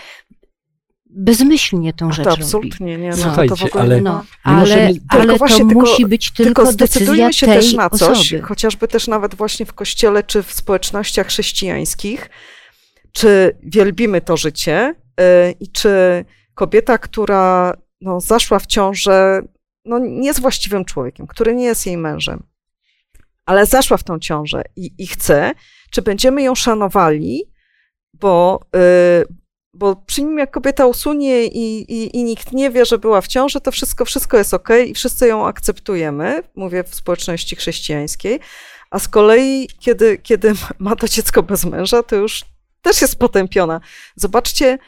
[1.11, 2.43] bezmyślnie tą rzecz To robi.
[2.43, 3.09] absolutnie nie.
[3.11, 4.25] No, to Słuchajcie, w ogóle ale No, ma.
[4.61, 4.75] ale,
[5.09, 8.03] ale Tylko to właśnie tylko- musi być tylko, Tylko zdecydujmy się tej też na coś,
[8.33, 8.43] osoby.
[8.43, 12.31] chociażby też nawet właśnie w kościele czy w społecznościach chrześcijańskich,
[13.13, 15.25] czy wielbimy to życie yy,
[15.61, 19.43] i czy kobieta, która no, zaszła w ciążę,
[19.85, 22.43] no, nie jest właściwym człowiekiem, który nie jest jej mężem,
[23.47, 25.53] ale zaszła w tą ciążę i, i chce,
[25.91, 27.43] czy będziemy ją szanowali,
[28.15, 29.37] bo, yy,
[29.75, 33.29] bo przy nim jak kobieta usunie i, i, i nikt nie wie, że była w
[33.29, 38.41] ciąży, to wszystko, wszystko jest ok i wszyscy ją akceptujemy, mówię w społeczności chrześcijańskiej,
[38.91, 42.45] a z kolei kiedy, kiedy ma to dziecko bez męża, to już
[42.83, 43.81] też jest potępiona.
[44.17, 44.79] Zobaczcie,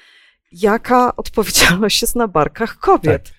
[0.53, 3.33] jaka odpowiedzialność jest na barkach kobiet.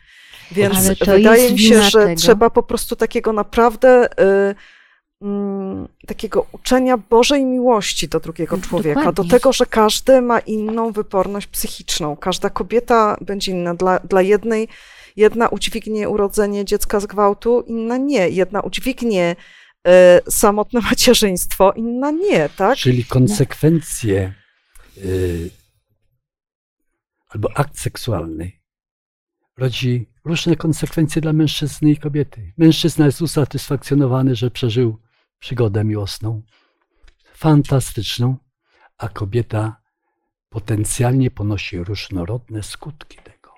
[0.51, 2.15] Więc wydaje mi się, że tego.
[2.15, 4.09] trzeba po prostu takiego naprawdę
[4.51, 4.55] y,
[5.21, 9.31] mm, takiego uczenia Bożej miłości do drugiego człowieka, do Dokładnie.
[9.31, 12.15] tego, że każdy ma inną wyporność psychiczną.
[12.17, 13.73] Każda kobieta będzie inna.
[13.73, 14.67] Dla, dla jednej
[15.15, 18.29] jedna udźwignie urodzenie dziecka z gwałtu, inna nie.
[18.29, 19.35] Jedna udźwignie
[20.27, 22.77] y, samotne macierzyństwo, inna nie, tak?
[22.77, 24.33] Czyli konsekwencje
[24.97, 25.49] y,
[27.29, 28.51] albo akt seksualny
[29.57, 32.53] rodzi różne konsekwencje dla mężczyzny i kobiety.
[32.57, 34.97] Mężczyzna jest usatysfakcjonowany, że przeżył
[35.39, 36.41] przygodę miłosną,
[37.33, 38.35] fantastyczną,
[38.97, 39.81] a kobieta
[40.49, 43.51] potencjalnie ponosi różnorodne skutki tego.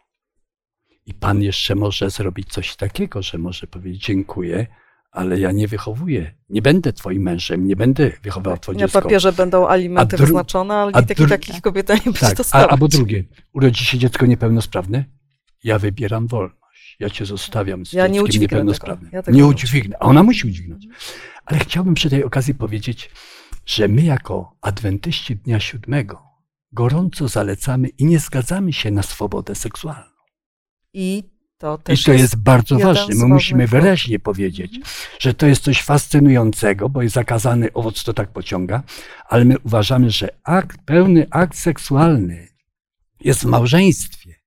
[1.06, 4.68] I Pan jeszcze może zrobić coś takiego, że może powiedzieć dziękuję,
[5.12, 9.02] ale ja nie wychowuję, nie będę twoim mężem, nie będę wychowywał twoje Na dziecko.
[9.02, 12.36] papierze będą alimenty A dru- wyznaczone, ale a i takich kobieta nie będzie Tak, a,
[12.36, 12.72] dostawać.
[12.72, 13.24] albo drugie.
[13.54, 15.06] Urodzi się dziecko niepełnosprawne?
[15.64, 16.59] Ja wybieram wolność.
[17.00, 19.12] Ja cię zostawiam z Ja nie niepełnosprawnym.
[19.14, 19.98] Ja nie udźwignę.
[20.00, 20.88] A ona musi udźwignąć.
[21.46, 23.12] Ale chciałbym przy tej okazji powiedzieć,
[23.66, 26.30] że my jako adwentyści Dnia Siódmego
[26.72, 30.10] gorąco zalecamy i nie zgadzamy się na swobodę seksualną.
[30.94, 31.24] I
[31.58, 33.16] to I też to jest bardzo jeden ważne.
[33.16, 34.80] My musimy wyraźnie powiedzieć,
[35.20, 38.84] że to jest coś fascynującego, bo jest zakazany owoc, to tak pociąga,
[39.30, 42.48] ale my uważamy, że akt, pełny akt seksualny
[43.22, 44.39] jest w małżeństwie.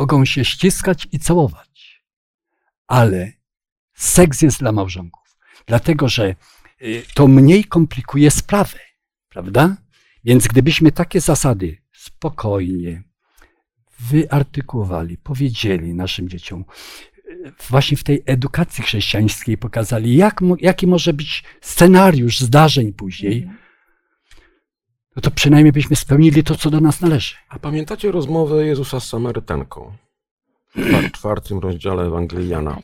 [0.00, 2.02] Mogą się ściskać i całować,
[2.86, 3.32] ale
[3.94, 5.36] seks jest dla małżonków,
[5.66, 6.34] dlatego że
[6.82, 8.78] y, to mniej komplikuje sprawę,
[9.28, 9.76] prawda?
[10.24, 13.02] Więc gdybyśmy takie zasady spokojnie,
[13.98, 21.44] wyartykułowali, powiedzieli naszym dzieciom, e, właśnie w tej edukacji chrześcijańskiej pokazali, jak, jaki może być
[21.60, 23.50] scenariusz zdarzeń później,
[25.16, 27.34] no to przynajmniej byśmy spełnili to, co do nas należy.
[27.48, 29.92] A pamiętacie rozmowę Jezusa z Samarytanką?
[30.74, 32.78] W czwar- czwartym rozdziale Ewangelii Jana.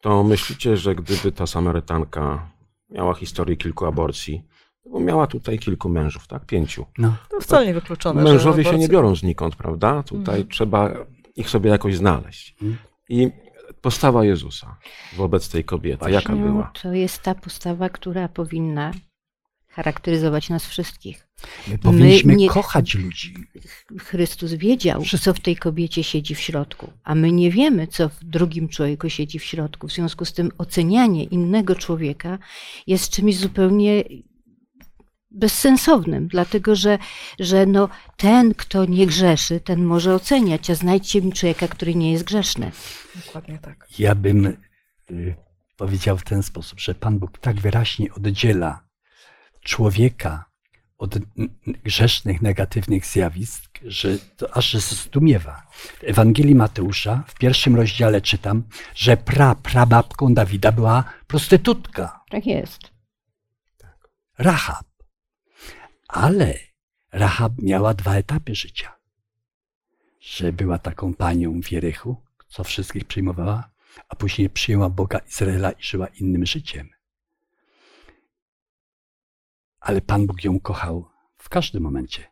[0.00, 2.50] To myślicie, że gdyby ta Samarytanka
[2.90, 4.42] miała historię kilku aborcji,
[4.84, 6.46] to bo miała tutaj kilku mężów, tak?
[6.46, 6.86] Pięciu.
[6.98, 7.14] No.
[7.30, 8.26] To wcale nie wykluczone.
[8.26, 10.02] że Mężowie się nie biorą znikąd, prawda?
[10.02, 10.48] Tutaj Mhm.
[10.48, 10.90] trzeba
[11.36, 12.56] ich sobie jakoś znaleźć.
[12.62, 12.78] Mhm.
[13.08, 13.30] I
[13.80, 14.76] postawa Jezusa
[15.16, 16.70] wobec tej kobiety, jaka No, była?
[16.82, 18.92] to jest ta postawa, która powinna
[19.72, 21.28] charakteryzować nas wszystkich.
[21.68, 23.34] My powinniśmy nie- kochać ludzi.
[23.98, 28.24] Chrystus wiedział, co w tej kobiecie siedzi w środku, a my nie wiemy, co w
[28.24, 29.88] drugim człowieku siedzi w środku.
[29.88, 32.38] W związku z tym ocenianie innego człowieka
[32.86, 34.04] jest czymś zupełnie
[35.30, 36.98] bezsensownym, dlatego że,
[37.38, 42.12] że no, ten, kto nie grzeszy, ten może oceniać, a znajdźcie mi człowieka, który nie
[42.12, 42.70] jest grzeszny.
[43.26, 43.86] Dokładnie tak.
[43.98, 44.46] Ja bym
[45.10, 45.34] y,
[45.76, 48.91] powiedział w ten sposób, że Pan Bóg tak wyraźnie oddziela
[49.62, 50.44] człowieka
[50.98, 51.18] od
[51.84, 55.66] grzesznych, negatywnych zjawisk, że to aż zdumiewa.
[55.72, 58.62] W Ewangelii Mateusza w pierwszym rozdziale czytam,
[58.94, 62.20] że pra, prababką Dawida była prostytutka.
[62.30, 62.80] Tak jest.
[64.38, 64.86] Rahab.
[66.08, 66.58] Ale
[67.12, 68.92] Rahab miała dwa etapy życia.
[70.20, 72.16] Że była taką panią w Jerychu,
[72.48, 73.70] co wszystkich przyjmowała,
[74.08, 76.88] a później przyjęła Boga Izraela i żyła innym życiem.
[79.82, 81.08] Ale Pan Bóg ją kochał
[81.38, 82.24] w każdym momencie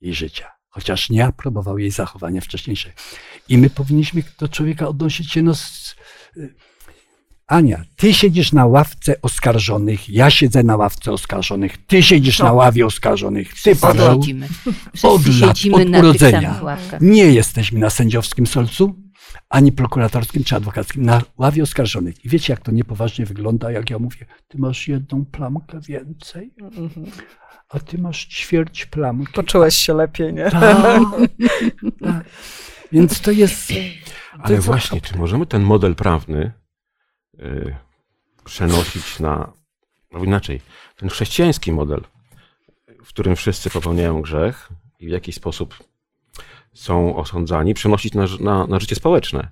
[0.00, 2.92] jej życia, chociaż nie aprobował jej zachowania wcześniejsze.
[3.48, 5.96] I my powinniśmy do człowieka odnosić się no z,
[7.46, 12.86] Ania, ty siedzisz na ławce oskarżonych, ja siedzę na ławce oskarżonych, ty siedzisz na ławie
[12.86, 14.22] oskarżonych, ty Paweł.
[15.02, 16.60] od lat, od urodzenia.
[17.00, 18.94] Nie jesteśmy na sędziowskim solcu,
[19.48, 22.24] ani prokuratorskim czy adwokackim, na ławie oskarżonych.
[22.24, 27.06] I wiecie, jak to niepoważnie wygląda, jak ja mówię, ty masz jedną plamkę więcej, Mhm.
[27.68, 29.32] a ty masz ćwierć plamki.
[29.32, 30.50] Poczułeś się lepiej, nie?
[30.50, 30.72] Tak,
[32.04, 32.24] tak.
[32.92, 33.68] Więc to jest...
[33.68, 33.74] to
[34.42, 36.52] Ale właśnie, czy możemy ten model prawny
[37.40, 37.76] y,
[38.44, 39.52] przenosić na,
[40.12, 40.60] no inaczej,
[40.96, 42.00] ten chrześcijański model,
[43.04, 44.68] w którym wszyscy popełniają grzech
[45.00, 45.74] i w jakiś sposób
[46.76, 49.48] są osądzani, przenosić na, na, na życie społeczne.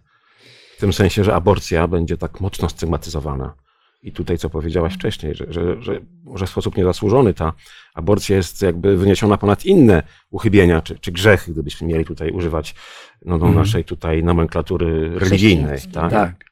[0.77, 3.55] W tym sensie, że aborcja będzie tak mocno stygmatyzowana.
[4.03, 7.53] I tutaj, co powiedziałaś wcześniej, że, że, że może w sposób niezasłużony ta
[7.95, 12.75] aborcja jest jakby wyniesiona ponad inne uchybienia czy, czy grzechy, gdybyśmy mieli tutaj używać
[13.25, 15.79] no, no, naszej tutaj nomenklatury religijnej.
[15.93, 16.11] Tak?
[16.11, 16.45] Tak.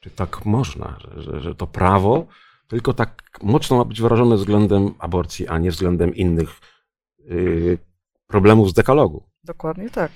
[0.00, 2.26] Czy tak można, że, że, to prawo
[2.68, 6.60] tylko tak mocno ma być wyrażone względem aborcji, a nie względem innych
[7.30, 7.78] y,
[8.26, 9.33] problemów z dekalogu.
[9.44, 10.12] Dokładnie tak.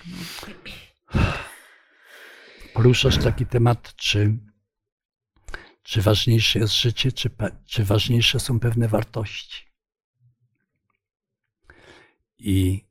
[2.75, 4.39] poruszasz taki temat, czy,
[5.83, 7.31] czy ważniejsze jest życie, czy,
[7.67, 9.65] czy ważniejsze są pewne wartości.
[12.39, 12.85] I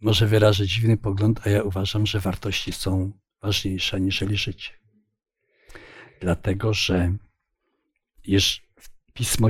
[0.00, 4.70] może wyrażę dziwny pogląd, a ja uważam, że wartości są ważniejsze aniżeli życie.
[6.20, 7.16] Dlatego, że
[8.24, 8.62] jeż
[9.12, 9.48] Pismo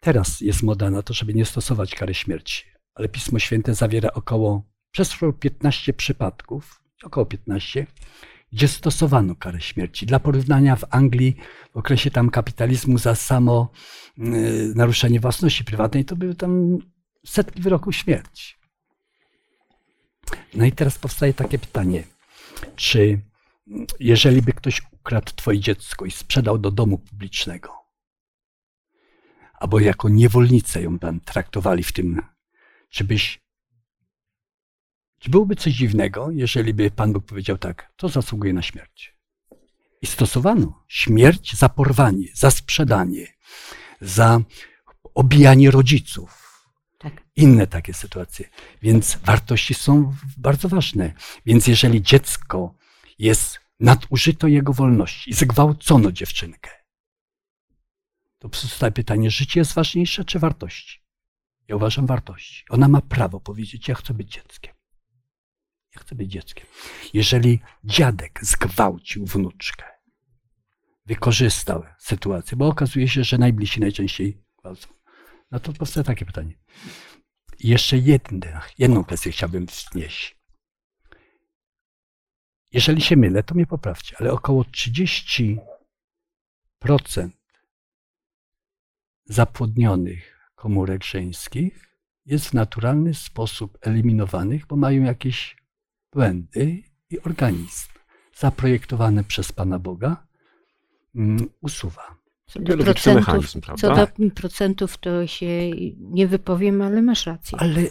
[0.00, 4.77] teraz jest moda na to, żeby nie stosować kary śmierci, ale Pismo Święte zawiera około
[4.98, 7.86] przez 15 przypadków, około 15,
[8.52, 10.06] gdzie stosowano karę śmierci.
[10.06, 11.36] Dla porównania w Anglii
[11.74, 13.70] w okresie tam kapitalizmu za samo
[14.18, 16.78] y, naruszenie własności prywatnej to były tam
[17.26, 18.54] setki wyroków śmierci.
[20.54, 22.04] No i teraz powstaje takie pytanie,
[22.76, 23.20] czy
[24.00, 27.72] jeżeli by ktoś ukradł twoje dziecko i sprzedał do domu publicznego,
[29.54, 32.22] albo jako niewolnicę ją tam traktowali w tym,
[32.90, 33.47] czy byś
[35.18, 39.14] czy byłoby coś dziwnego, jeżeli by Pan Bóg powiedział tak, to zasługuje na śmierć.
[40.02, 43.26] I stosowano śmierć za porwanie, za sprzedanie,
[44.00, 44.40] za
[45.14, 46.48] obijanie rodziców,
[46.98, 47.22] Tak.
[47.36, 48.48] inne takie sytuacje.
[48.82, 51.12] Więc wartości są bardzo ważne.
[51.46, 52.74] Więc jeżeli dziecko
[53.18, 56.70] jest, nadużyto jego wolności i zgwałcono dziewczynkę,
[58.38, 61.00] to powstaje pytanie, życie jest ważniejsze czy wartości?
[61.68, 62.64] Ja uważam wartości.
[62.70, 64.77] Ona ma prawo powiedzieć, ja chcę być dzieckiem.
[65.94, 66.66] Ja chcę być dzieckiem.
[67.12, 69.84] Jeżeli dziadek zgwałcił wnuczkę,
[71.06, 74.88] wykorzystał sytuację, bo okazuje się, że najbliżsi najczęściej gwałcą,
[75.50, 76.58] no to powstaje takie pytanie.
[77.58, 80.38] I jeszcze jedną, jedną kwestię chciałbym wznieść.
[82.72, 85.58] Jeżeli się mylę, to mnie poprawcie, ale około 30%
[89.24, 95.56] zapłodnionych komórek żeńskich jest w naturalny sposób eliminowanych, bo mają jakieś
[96.12, 97.88] błędy i organizm
[98.36, 100.26] zaprojektowany przez Pana Boga
[101.16, 102.18] mm, usuwa.
[102.46, 103.80] Co do, procentów, mechanizm, prawda?
[103.88, 107.58] co do procentów, to się nie wypowiem, ale masz rację.
[107.60, 107.90] Ale y,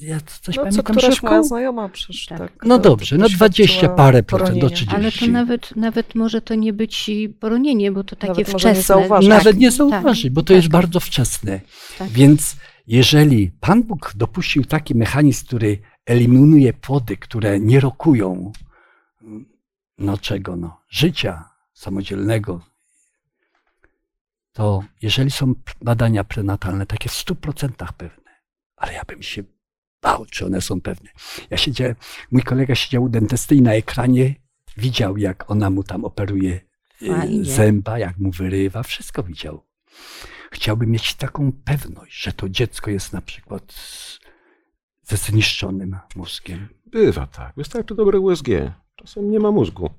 [0.00, 2.38] ja coś No, co pamiętam, że w moja znajoma przecież Tak.
[2.38, 2.52] tak.
[2.64, 4.76] No dobrze, no 20 doświadczyła parę procent do poronienia.
[4.76, 4.94] 30.
[4.96, 7.10] Ale to nawet, nawet może to nie być
[7.40, 8.94] poronienie, bo to takie Nawet może nie wczesne.
[8.94, 9.28] zauważyć.
[9.30, 11.60] Nawet nie Tak, zauważyć, bo to tak, jest bardzo wczesne.
[11.98, 12.08] tak.
[12.08, 12.56] Więc
[12.86, 18.52] Jeżeli Pan Bóg dopuścił taki mechanizm, który eliminuje płody, które nie rokują,
[19.98, 22.60] no czego, no, życia samodzielnego,
[24.52, 28.30] to jeżeli są badania prenatalne, takie w 100% pewne,
[28.76, 29.42] ale ja bym się
[30.02, 31.10] bał, czy one są pewne.
[31.50, 31.94] Ja siedziałem,
[32.30, 34.34] mój kolega siedział u dentysty i na ekranie
[34.76, 36.60] widział, jak ona mu tam operuje
[37.02, 37.44] y, Fajnie.
[37.44, 39.66] zęba, jak mu wyrywa, wszystko widział.
[40.52, 44.18] Chciałbym mieć taką pewność, że to dziecko jest na przykład z-
[45.12, 46.68] ze zniszczonym mózgiem.
[46.86, 47.52] Bywa tak.
[47.56, 48.46] Wystarczy dobre USG.
[48.96, 49.90] Czasem nie ma mózgu.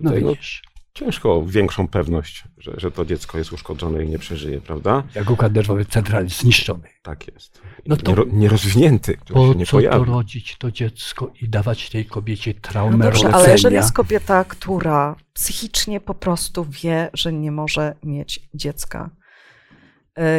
[0.00, 0.62] No Tutaj, no, widzisz,
[0.94, 5.02] ciężko o większą pewność, że, że to dziecko jest uszkodzone i nie przeżyje, prawda?
[5.14, 6.88] jak układ nerwowy centralny zniszczony.
[7.02, 7.62] Tak jest.
[7.86, 10.04] No to- Niero, nierozwinięty, Po się nie co to pojawi.
[10.10, 13.34] rodzić to dziecko i dawać tej kobiecie No traumę dobrze, rodzenia?
[13.44, 19.10] ale jeżeli jest kobieta, która psychicznie po prostu wie, że nie może mieć dziecka,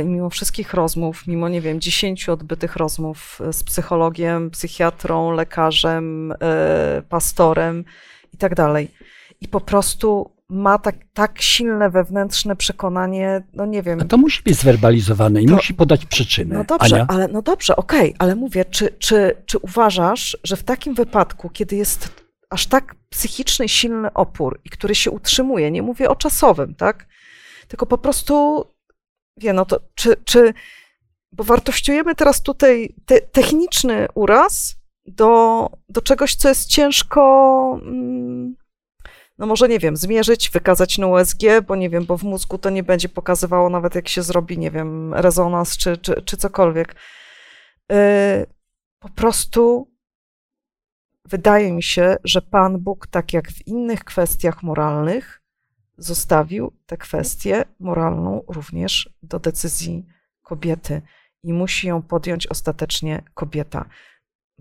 [0.06, 7.02] mimo wszystkich rozmów, mimo, nie wiem, dziesięciu odbytych rozmów e, z psychologiem, psychiatrą, lekarzem, e,
[7.10, 7.86] pastorem
[8.34, 8.92] i tak dalej,
[9.42, 14.44] i po prostu ma tak, tak silne wewnętrzne przekonanie, no nie wiem, No to musi
[14.44, 16.56] być zwerbalizowane i To- musi podać przyczynę.
[16.56, 17.06] No dobrze, Ania?
[17.10, 21.76] ale no dobrze, okej, ale mówię, czy, czy, czy uważasz, że w takim wypadku, kiedy
[21.76, 22.10] jest
[22.50, 27.08] aż tak psychiczny, silny opór i który się utrzymuje, nie mówię o czasowym, tak?
[27.68, 28.66] Tylko po prostu,
[29.40, 30.54] wie, no to czy, czy
[31.32, 34.76] bo wartościujemy teraz tutaj te, techniczny uraz
[35.06, 38.56] do, do czegoś, co jest ciężko, mm,
[39.38, 42.70] no może nie wiem, zmierzyć, wykazać na USG, bo nie wiem, bo w mózgu to
[42.70, 46.96] nie będzie pokazywało nawet jak się zrobi, nie wiem, rezonans czy, czy, czy cokolwiek.
[47.92, 47.98] Yy,
[49.00, 49.92] Po prostu
[51.26, 55.39] wydaje mi się, że Pan Bóg, tak jak w innych kwestiach moralnych,
[56.00, 60.06] zostawił tę kwestię moralną również do decyzji
[60.44, 61.02] kobiety
[61.44, 63.86] i musi ją podjąć ostatecznie kobieta.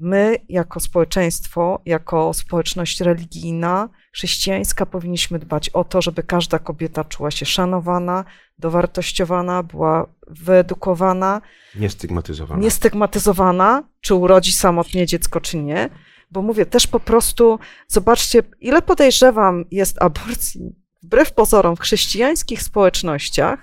[0.01, 7.31] My, jako społeczeństwo, jako społeczność religijna, chrześcijańska, powinniśmy dbać o to, żeby każda kobieta czuła
[7.31, 8.25] się szanowana,
[8.59, 11.41] dowartościowana, była wyedukowana,
[11.75, 12.61] Niestygmatyzowana.
[12.63, 15.91] niestygmatyzowana, czy urodzi samotnie dziecko, czy nie.
[16.31, 17.59] Bo mówię też po prostu,
[17.89, 23.59] zobaczcie, ile podejrzewam jest aborcji wbrew pozorom w chrześcijańskich społecznościach,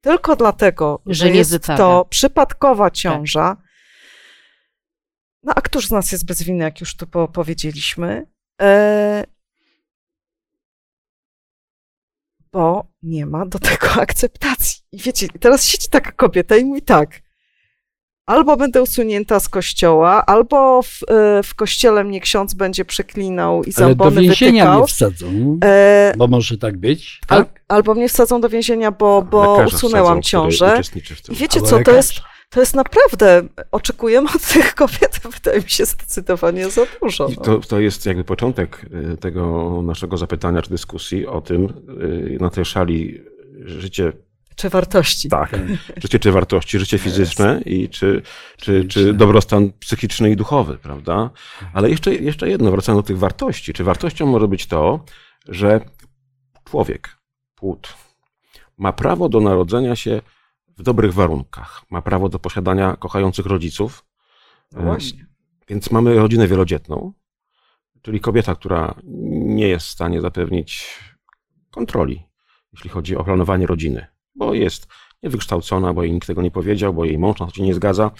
[0.00, 3.56] tylko dlatego, Że że jest to przypadkowa ciąża.
[5.42, 8.26] No a któż z nas jest bez winy, jak już tu po powiedzieliśmy?
[8.62, 9.24] E...
[12.52, 14.82] Bo nie ma do tego akceptacji.
[14.92, 17.23] I wiecie, teraz siedzi taka kobieta i mówi tak,
[18.26, 23.66] albo będę usunięta z kościoła, albo w, e, w kościele mnie ksiądz będzie przeklinał i
[23.76, 24.78] Ale do zambony więzienia wytykał.
[24.78, 27.20] mnie wsadzą, E, bo może tak być.
[27.28, 27.60] al, Tak?
[27.68, 30.72] albo mnie wsadzą do więzienia, bo, bo Lekarza usunęłam wsadzą, ciążę.
[30.74, 31.34] uczestniczy w tym.
[31.34, 32.12] I wiecie Albo co, to jest,
[32.50, 37.28] to jest naprawdę, oczekujemy od tych kobiet, wydaje mi się, zdecydowanie za dużo.
[37.28, 37.42] I no.
[37.42, 41.64] to, to jest jakby początek y, tego naszego zapytania czy dyskusji o tym,
[42.34, 43.20] y, na tej szali
[43.64, 44.12] życie,
[44.56, 45.28] Czy wartości.
[45.28, 48.22] tak, życie czy wartości, życie fizyczne i czy,
[48.56, 51.30] czy, czy dobrostan psychiczny i duchowy, prawda?
[51.72, 53.72] Ale jeszcze, jeszcze jedno, wracając do tych wartości.
[53.72, 55.04] Czy wartością może być to,
[55.48, 55.80] że
[56.64, 57.16] człowiek,
[57.54, 57.94] płód,
[58.78, 60.20] ma prawo do narodzenia się
[60.78, 64.04] w dobrych warunkach, ma prawo do posiadania kochających rodziców,
[64.72, 65.26] No właśnie.
[65.68, 67.12] Więc mamy rodzinę wielodzietną,
[68.02, 68.94] czyli kobieta, która
[69.30, 70.98] nie jest w stanie zapewnić
[71.70, 72.26] kontroli,
[72.72, 74.86] jeśli chodzi o planowanie rodziny, bo jest
[75.22, 78.10] niewykształcona, bo jej nikt tego nie powiedział, bo jej mąż na to się nie zgadza.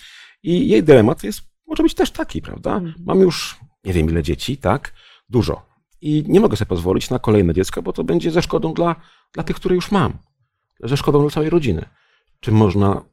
[0.43, 2.75] I jej dylemat jest, może być też taki, prawda?
[2.77, 2.95] Mhm.
[3.07, 4.93] Mam już nie wiem ile dzieci, tak?
[5.29, 5.67] Dużo.
[6.01, 8.97] I nie mogę sobie pozwolić na kolejne dziecko, bo to będzie ze szkodą dla,
[9.33, 10.19] dla tych, które już mam.
[10.81, 11.85] Ze szkodą dla całej rodziny.
[12.41, 13.05] Czy można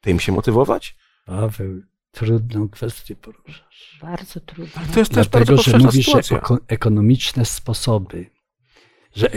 [0.00, 0.96] tym się motywować?
[1.26, 3.98] Paweł, trudną kwestię poruszasz.
[4.02, 4.72] Bardzo trudno.
[4.76, 6.38] Ale to jest też bardzo Dlatego, że powszechna mówisz, że sytuacja.
[6.38, 8.30] eko- ekonomiczne sposoby,
[9.16, 9.30] że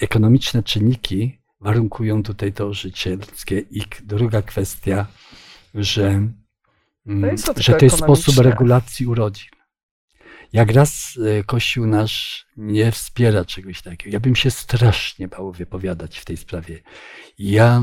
[0.00, 3.58] ekonomiczne czynniki warunkują tutaj to życie ludzkie.
[3.58, 5.06] I druga kwestia,
[5.74, 6.06] że,
[7.06, 9.48] mm, tylko że to jest sposób regulacji urodzin.
[10.52, 16.18] Jak raz e, Kościół nasz nie wspiera czegoś takiego, ja bym się strasznie bał wypowiadać
[16.18, 16.82] w tej sprawie.
[17.38, 17.82] Ja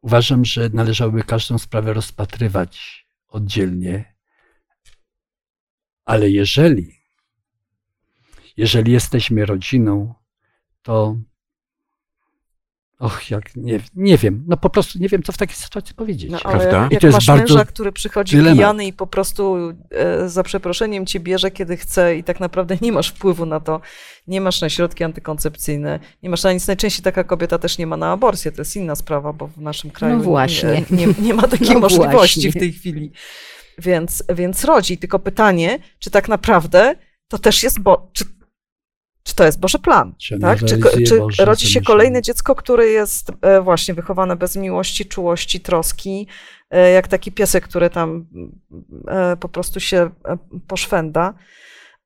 [0.00, 4.14] uważam, że należałoby każdą sprawę rozpatrywać oddzielnie,
[6.04, 7.00] ale jeżeli,
[8.56, 10.14] jeżeli jesteśmy rodziną,
[10.82, 11.16] to
[12.98, 14.44] Och, jak nie, nie wiem.
[14.46, 16.30] No po prostu nie wiem, co w takiej sytuacji powiedzieć.
[16.30, 16.82] No, ale Prawda?
[16.82, 18.56] jak, I to jest masz bardzo męża, który przychodzi dylemat.
[18.56, 19.56] pijany i po prostu
[19.90, 23.80] e, za przeproszeniem ci bierze, kiedy chce i tak naprawdę nie masz wpływu na to,
[24.26, 26.66] nie masz na środki antykoncepcyjne, nie masz na nic.
[26.66, 29.90] Najczęściej taka kobieta też nie ma na aborcję, to jest inna sprawa, bo w naszym
[29.90, 30.84] kraju No właśnie.
[30.90, 32.50] Nie, nie, nie ma takiej No możliwości właśnie.
[32.50, 33.12] w tej chwili.
[33.78, 34.98] Więc, więc rodzi.
[34.98, 36.94] Tylko pytanie, czy tak naprawdę
[37.28, 38.24] to też jest, bo, czy,
[39.26, 40.14] czy to jest Boży plan?
[40.18, 40.58] Czy tak?
[40.58, 45.60] Czy, czy Boże rodzi się kolejne dziecko, które jest e, właśnie wychowane bez miłości, czułości,
[45.60, 46.26] troski,
[46.70, 48.26] e, jak taki piesek, który tam
[49.08, 50.10] e, po prostu się
[50.68, 51.34] poszwęda.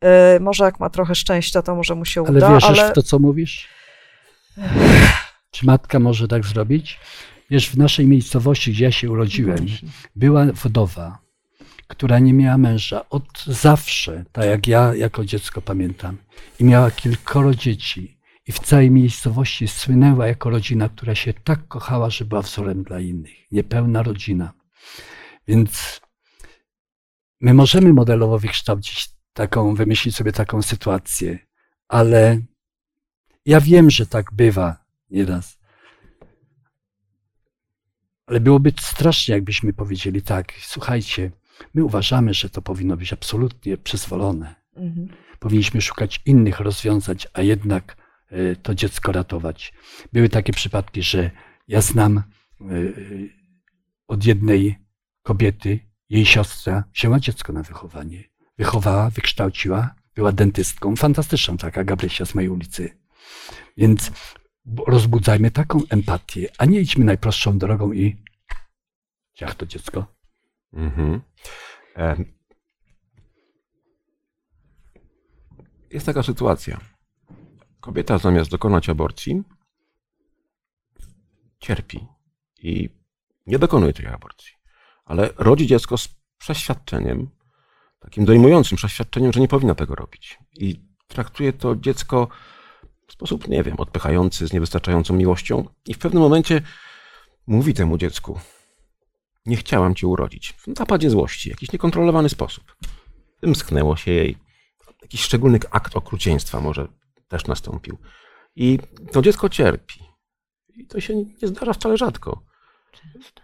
[0.01, 2.95] E, Może jak ma trochę szczęścia, to może mu się Ale uda, wierzysz ale w
[2.95, 3.69] to, co mówisz?
[5.51, 7.01] Czy matka może tak zrobić?
[7.51, 9.67] Wiesz, w naszej miejscowości, gdzie ja się urodziłem,
[10.17, 11.19] była wdowa,
[11.91, 16.17] która nie miała męża od zawsze, tak jak ja jako dziecko pamiętam.
[16.61, 18.21] I miała kilkoro dzieci.
[18.47, 23.01] I w całej miejscowości słynęła jako rodzina, która się tak kochała, że była wzorem dla
[23.01, 23.53] innych.
[23.53, 24.53] Niepełna rodzina.
[25.49, 26.01] Więc
[27.41, 31.39] my możemy modelowo wykształcić taką, wymyślić sobie taką sytuację,
[31.89, 32.41] ale
[33.47, 35.59] ja wiem, że tak bywa nieraz.
[38.27, 41.31] Ale byłoby strasznie, jakbyśmy powiedzieli tak, słuchajcie,
[41.75, 44.55] my uważamy, że to powinno być absolutnie przyzwolone.
[44.77, 45.09] Mhm.
[45.39, 47.97] Powinniśmy szukać innych rozwiązań, a jednak
[48.31, 49.73] e, to dziecko ratować.
[50.13, 51.31] Były takie przypadki, że
[51.69, 52.23] ja znam e,
[54.09, 54.79] od jednej
[55.23, 55.79] kobiety,
[56.11, 58.25] jej siostra wzięła dziecko na wychowanie.
[58.59, 62.99] Wychowała, wykształciła, była dentystką, fantastyczną, taka Gabrysia z mojej ulicy.
[63.77, 64.13] Więc
[64.87, 68.17] rozbudzajmy taką empatię, a nie idźmy najprostszą drogą i
[69.35, 70.20] ciach to dziecko.
[70.73, 71.21] Mhm.
[75.91, 76.81] Jest taka sytuacja.
[77.81, 79.43] Kobieta zamiast dokonać aborcji
[81.61, 82.07] cierpi
[82.63, 82.89] i
[83.47, 84.53] nie dokonuje tej aborcji,
[85.05, 86.09] ale rodzi dziecko z
[86.39, 87.31] przeświadczeniem,
[88.01, 90.39] takim dojmującym przeświadczeniem, że nie powinna tego robić.
[90.57, 92.29] I traktuje to dziecko
[93.09, 96.63] w sposób, nie wiem, odpychający, z niewystarczającą miłością i w pewnym momencie
[97.47, 98.41] mówi temu dziecku,
[99.47, 100.53] nie chciałam cię urodzić.
[100.53, 102.77] W napadzie złości, jakiś niekontrolowany sposób.
[103.43, 104.37] Wymsknęło się jej.
[105.03, 106.89] Jakiś szczególny akt okrucieństwa może
[107.29, 107.99] też nastąpił.
[108.57, 108.79] I
[109.13, 110.05] to dziecko cierpi.
[110.69, 112.45] I to się nie zdarza wcale rzadko.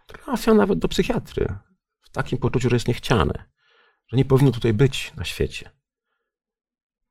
[0.07, 1.59] Trafia nawet do psychiatry.
[2.01, 3.45] W takim poczuciu, że jest niechciane.
[4.09, 5.71] Że nie powinno tutaj być na świecie.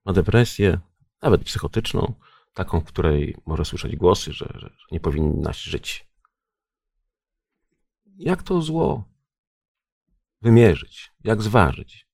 [0.06, 0.80] Ma depresję,
[1.22, 2.14] nawet psychotyczną,
[2.54, 6.08] taką, w której może słyszeć głosy, że, że nie powinnaś żyć
[8.18, 9.04] jak to zło
[10.42, 12.08] wymierzyć, jak zważyć.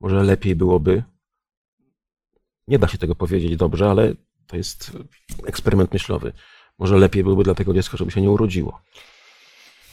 [0.00, 1.02] Może lepiej byłoby,
[2.68, 4.14] nie da się tego powiedzieć dobrze, ale
[4.46, 4.96] to jest
[5.46, 6.32] eksperyment myślowy.
[6.78, 8.82] Może lepiej byłoby dla tego dziecka, żeby się nie urodziło.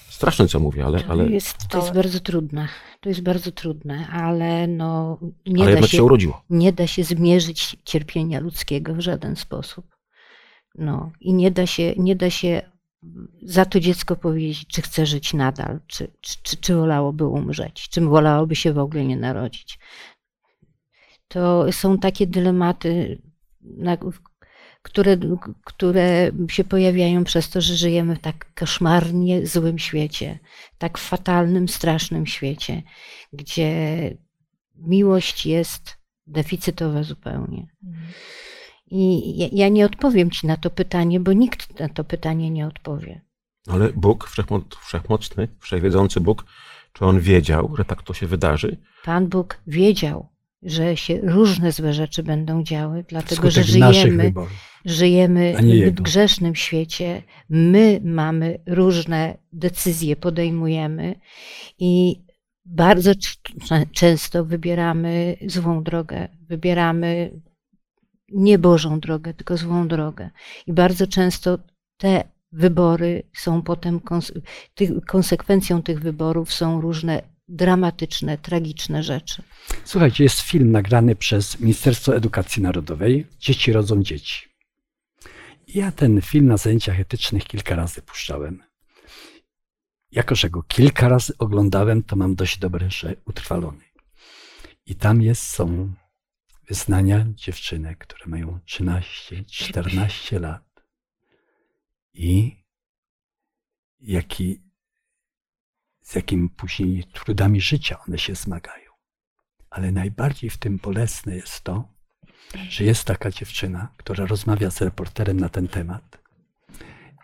[0.09, 2.67] Straszne, co mówię, ale, To, ale, jest, to jest bardzo trudne.
[2.99, 6.43] To jest bardzo trudne, ale no, nie, ale da się, się urodziło.
[6.49, 9.95] nie da się zmierzyć cierpienia ludzkiego w żaden sposób.
[10.75, 12.71] No, I nie da się, nie da się
[13.41, 18.01] za to dziecko powiedzieć, czy chce żyć nadal, czy, czy, czy, czy wolałoby umrzeć, czy
[18.01, 19.79] wolałoby się w ogóle nie narodzić.
[21.27, 23.21] To są takie dylematy,
[23.61, 23.97] na,
[24.81, 25.17] które,
[25.63, 30.39] które się pojawiają przez to, że żyjemy w tak koszmarnie złym świecie,
[30.77, 32.83] tak fatalnym, strasznym świecie,
[33.33, 34.17] gdzie
[34.75, 35.97] miłość jest
[36.27, 37.67] deficytowa zupełnie.
[38.91, 43.21] I ja, nie odpowiem ci na to pytanie, bo nikt na to pytanie nie odpowie.
[43.67, 46.45] Ale Bóg, wszechmoc, wszechmocny, wszechwiedzący Bóg,
[46.93, 48.77] czy on wiedział, że tak to się wydarzy?
[49.03, 50.29] Pan Bóg wiedział,
[50.63, 54.33] że się różne złe rzeczy będą działy, dlatego że żyjemy,
[54.85, 55.53] żyjemy
[55.91, 57.23] w grzesznym świecie.
[57.49, 61.15] My mamy różne decyzje, podejmujemy
[61.79, 62.21] i
[62.65, 63.11] bardzo
[63.91, 66.27] często wybieramy złą drogę.
[66.47, 67.41] Wybieramy
[68.31, 70.29] nie Bożą drogę, tylko złą drogę.
[70.67, 71.59] I bardzo często
[71.97, 73.99] te wybory są potem,
[75.07, 79.43] konsekwencją tych wyborów są różne dramatyczne, tragiczne rzeczy.
[79.85, 83.27] Słuchajcie, jest film nagrany przez Ministerstwo Edukacji Narodowej.
[83.39, 84.49] Dzieci rodzą dzieci.
[85.67, 88.63] Ja ten film na zajęciach etycznych kilka razy puszczałem.
[90.11, 93.83] Jako, że go kilka razy oglądałem, to mam dość dobre, że utrwalony.
[94.85, 95.93] I tam jest, są
[96.69, 100.83] wyznania dziewczynek, które mają 13, 14 lat.
[102.13, 102.63] I
[103.99, 104.61] jaki,
[106.01, 108.91] z jakimi później trudami życia one się zmagają.
[109.69, 111.93] Ale najbardziej w tym bolesne jest to,
[112.69, 116.19] że jest taka dziewczyna, która rozmawia z reporterem na ten temat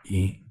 [0.06, 0.46] I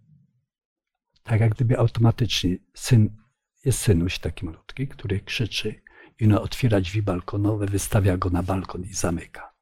[1.22, 3.16] tak jak gdyby automatycznie syn,
[3.64, 5.83] jest synuś taki malutki, który krzyczy
[6.20, 9.54] i no otwiera drzwi balkonowe, wystawia go na balkon i zamyka.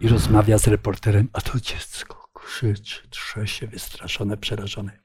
[0.00, 5.00] I rozmawia z reporterem, a to dziecko krzyczy, trze się, wystraszone, przerażone.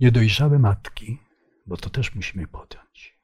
[0.00, 1.18] Niedojrzałe matki,
[1.66, 3.20] bo to też musimy podjąć.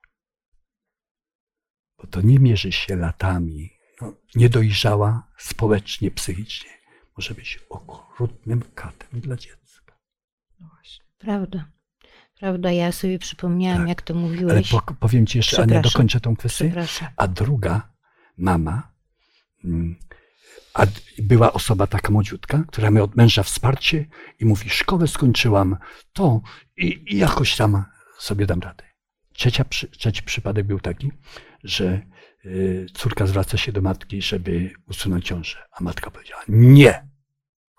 [1.98, 3.70] Bo to nie mierzy się latami.
[4.00, 6.70] No, niedojrzała społecznie, psychicznie
[7.16, 9.98] może być okrutnym katem dla dziecka.
[10.61, 11.04] No właśnie.
[11.18, 11.75] Prawda.
[12.41, 13.89] Prawda, ja sobie przypomniałam, Tak.
[13.89, 14.70] jak to Ale mówiłeś.
[14.70, 16.72] po, powiem ci jeszcze, Ania, dokończę tą kwestię.
[17.16, 17.93] A druga
[18.39, 18.93] mama,
[19.64, 19.97] mm,
[20.74, 20.87] a
[21.18, 24.07] była osoba taka młodziutka, która miała od męża wsparcie
[24.39, 25.76] i mówi, szkołę skończyłam,
[26.12, 26.41] to
[26.76, 27.84] i, i jakoś tam
[28.18, 28.84] sobie dam radę.
[29.32, 29.64] Trzecia,
[29.99, 31.12] trzeci przypadek był taki,
[31.64, 32.01] że
[32.45, 37.09] y, córka zwraca się do matki, żeby usunąć ciążę, a matka powiedziała, nie,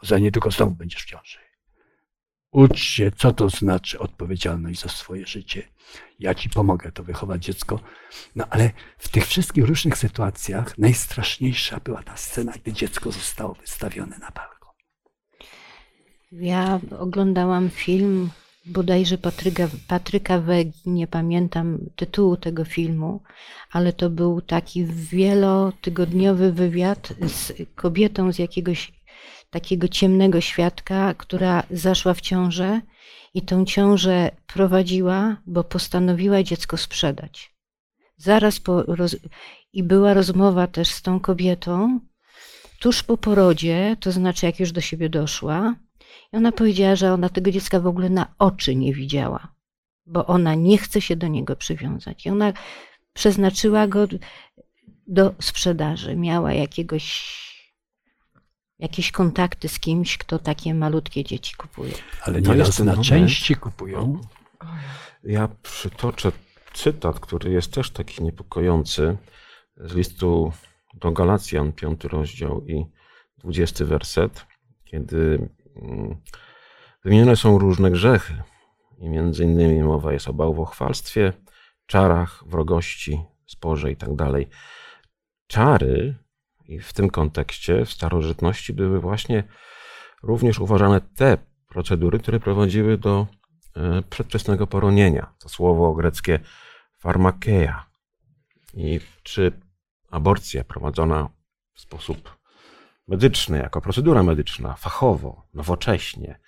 [0.04, 1.38] za niedługo znowu będziesz w ciąży.
[2.58, 5.64] Ucz się, co to znaczy odpowiedzialność za swoje życie.
[6.20, 7.80] Ja ci pomogę to wychować dziecko.
[8.36, 14.18] No ale w tych wszystkich różnych sytuacjach najstraszniejsza była ta scena, gdy dziecko zostało wystawione
[14.18, 14.74] na balkon.
[16.32, 18.30] Ja oglądałam film
[18.66, 23.22] bodajże Patryka, Patryka Wegi, nie pamiętam tytułu tego filmu,
[23.72, 28.97] ale to był taki wielotygodniowy wywiad z kobietą z jakiegoś
[29.50, 32.82] takiego ciemnego świadka, która zaszła w ciążę
[33.34, 37.56] i tą ciążę prowadziła, bo postanowiła dziecko sprzedać.
[38.18, 39.16] Zaraz po roz...
[39.74, 42.00] i była rozmowa też z tą kobietą
[42.80, 45.76] tuż po porodzie, to znaczy jak już do siebie doszła,
[46.34, 49.48] i ona powiedziała, że ona tego dziecka w ogóle na oczy nie widziała,
[50.06, 52.26] bo ona nie chce się do niego przywiązać.
[52.26, 52.54] I ona
[53.14, 54.08] przeznaczyła go
[55.08, 56.16] do sprzedaży.
[56.16, 57.38] Miała jakiegoś,
[58.80, 61.94] jakieś kontakty z kimś, kto takie malutkie dzieci kupuje.
[62.22, 64.22] Ale nieraz na części kupują.
[65.24, 66.32] Ja przytoczę
[66.74, 69.18] cytat, który jest też taki niepokojący
[69.78, 70.52] z listu
[70.94, 72.86] do Galacjan, piąty rozdział i
[73.38, 74.46] dwudziesty werset,
[74.86, 76.16] kiedy mm,
[77.04, 78.44] wymienione są różne grzechy
[78.98, 81.34] i między innymi mowa jest o bałwochwalstwie,
[81.86, 84.48] czarach, wrogości, sporze i tak dalej.
[85.48, 86.16] Czary
[86.68, 89.44] i w tym kontekście w starożytności były właśnie
[90.24, 91.38] również uważane te
[91.70, 93.28] procedury, które prowadziły do
[93.76, 95.34] e, przedwczesnego poronienia.
[95.40, 96.40] To słowo greckie
[96.98, 97.86] farmakeia.
[98.74, 99.52] I czy
[100.12, 101.30] aborcja prowadzona
[101.74, 102.38] w sposób
[103.08, 106.40] medyczny, jako procedura medyczna, fachowo, nowocześnie,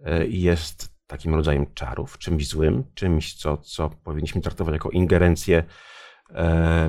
[0.00, 5.64] e, jest takim rodzajem czarów, czymś złym, czymś, co, co powinniśmy traktować jako ingerencję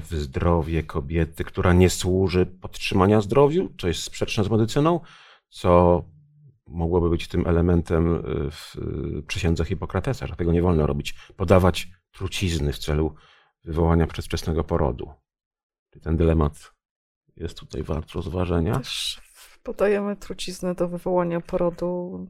[0.01, 4.99] w zdrowie kobiety, która nie służy podtrzymania zdrowiu, co jest sprzeczne z medycyną,
[5.49, 6.03] co
[6.67, 8.21] mogłoby być tym elementem y,
[8.51, 8.75] w
[9.19, 11.15] y, przysiędze Hipokratesa, że tego nie wolno robić.
[11.35, 13.15] Podawać trucizny w celu
[13.63, 15.11] wywołania przedwczesnego porodu.
[16.01, 16.73] Ten dylemat
[17.35, 18.75] jest tutaj wart rozważenia?
[18.75, 19.21] Też
[19.63, 22.27] podajemy truciznę do wywołania porodu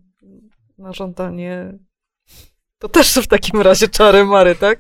[0.78, 1.80] na żądanie.
[2.80, 4.80] To też w takim razie czary mary, tak?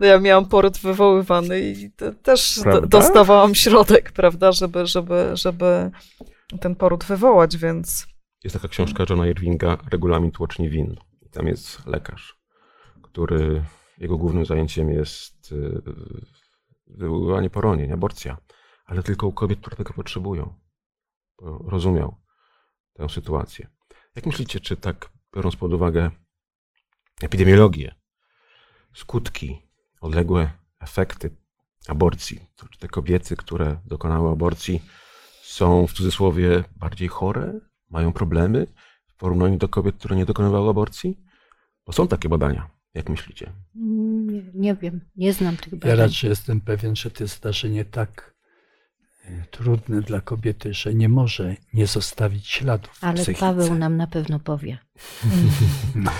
[0.00, 2.86] No ja miałam poród wywoływany i te, też Prawda?
[2.86, 5.90] dostawałam środek, prawda, żeby, żeby, żeby
[6.60, 8.06] ten poród wywołać, więc
[8.44, 10.96] Jest taka książka Johna Irvinga, Regulamin tłoczni win.
[11.22, 12.36] I tam jest lekarz,
[13.02, 13.64] który,
[13.98, 15.82] jego głównym zajęciem jest y,
[16.86, 18.36] wywoływanie poronień, aborcja,
[18.84, 20.54] ale tylko u kobiet, które tego potrzebują.
[21.68, 22.16] Rozumiał
[22.92, 23.68] tę sytuację.
[24.16, 26.10] Jak myślicie, czy tak biorąc pod uwagę
[27.22, 27.94] epidemiologię,
[28.94, 29.62] skutki,
[30.00, 30.50] odległe
[30.80, 31.36] efekty
[31.88, 34.82] aborcji, to czy te kobiety, które dokonały aborcji,
[35.42, 37.60] są w cudzysłowie bardziej chore,
[37.90, 38.66] mają problemy
[39.06, 41.18] w porównaniu do kobiet, które nie dokonywały aborcji?
[41.86, 42.70] Bo są takie badania.
[42.94, 43.52] Jak myślicie?
[43.74, 45.96] Nie, nie wiem, nie znam tych Ja badań.
[45.96, 48.34] raczej jestem pewien, że to jest zdarzenie tak
[49.24, 53.40] e, trudne dla kobiety, że nie może nie zostawić śladów w Ale psychice.
[53.40, 54.78] Paweł nam na pewno powie.
[55.94, 56.10] No.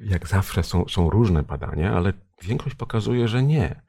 [0.00, 2.12] Jak zawsze są, są różne badania, ale
[2.42, 3.82] większość pokazuje, że nie.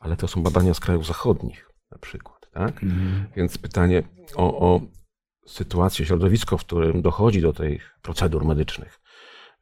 [0.00, 2.82] Ale to są badania z krajów zachodnich na przykład, tak?
[2.82, 3.26] Mm.
[3.36, 4.02] Więc pytanie
[4.36, 4.80] o, o
[5.46, 9.00] sytuację, środowisko, w którym dochodzi do tych procedur medycznych.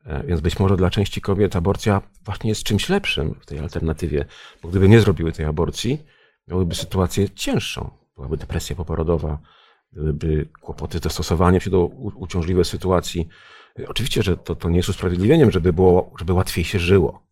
[0.05, 4.25] E, Więc być może dla części kobiet aborcja właśnie jest czymś lepszym w tej alternatywie,
[4.63, 6.05] bo gdyby nie zrobiły tej aborcji,
[6.49, 7.91] miałyby sytuację cięższą.
[8.17, 9.39] Byłaby depresja poporodowa,
[9.93, 11.87] byłyby kłopoty z dostosowaniem się do
[12.17, 13.29] uciążliwej sytuacji.
[13.87, 17.23] Oczywiście, że to, to nie jest usprawiedliwieniem, żeby, było, żeby łatwiej się żyło,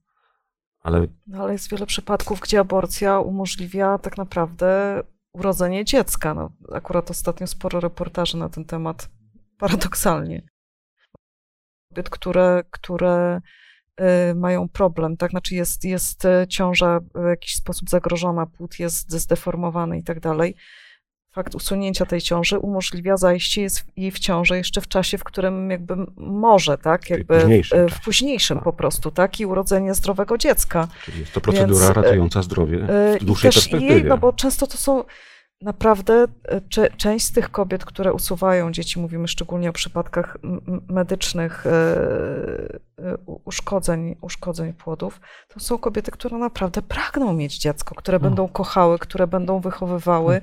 [0.80, 6.34] ale no, ale jest wiele przypadków, gdzie aborcja umożliwia tak naprawdę urodzenie dziecka.
[6.34, 9.08] No, akurat ostatnio sporo reportaży na ten temat,
[9.58, 10.42] paradoksalnie.
[11.88, 13.40] kobiet, które, które
[14.30, 15.30] y, mają problem, tak?
[15.30, 20.54] Znaczy jest, jest ciąża w jakiś sposób zagrożona, płód jest zdeformowany i tak dalej.
[21.36, 23.66] Fakt usunięcia tej ciąży umożliwia zajście
[23.96, 27.10] jej w ciążę jeszcze w czasie, w którym jakby może, tak?
[27.10, 28.02] Jakby późniejszym w czasie.
[28.04, 28.64] późniejszym Tak.
[28.64, 29.40] po prostu, tak?
[29.40, 30.88] I urodzenie zdrowego dziecka.
[31.04, 32.78] Czyli jest to procedura Więc, e, ratująca zdrowie
[33.14, 33.94] Y, w dłuższej perspektywie.
[33.94, 35.04] jej, no bo często to są
[35.62, 36.24] naprawdę
[36.68, 40.36] cze- część z tych kobiet, które usuwają dzieci, mówimy szczególnie o przypadkach
[40.88, 41.64] medycznych
[43.44, 48.22] uszkodzeń, uszkodzeń płodów, to są kobiety, które naprawdę pragną mieć dziecko, które No.
[48.22, 50.40] będą kochały, które będą wychowywały y,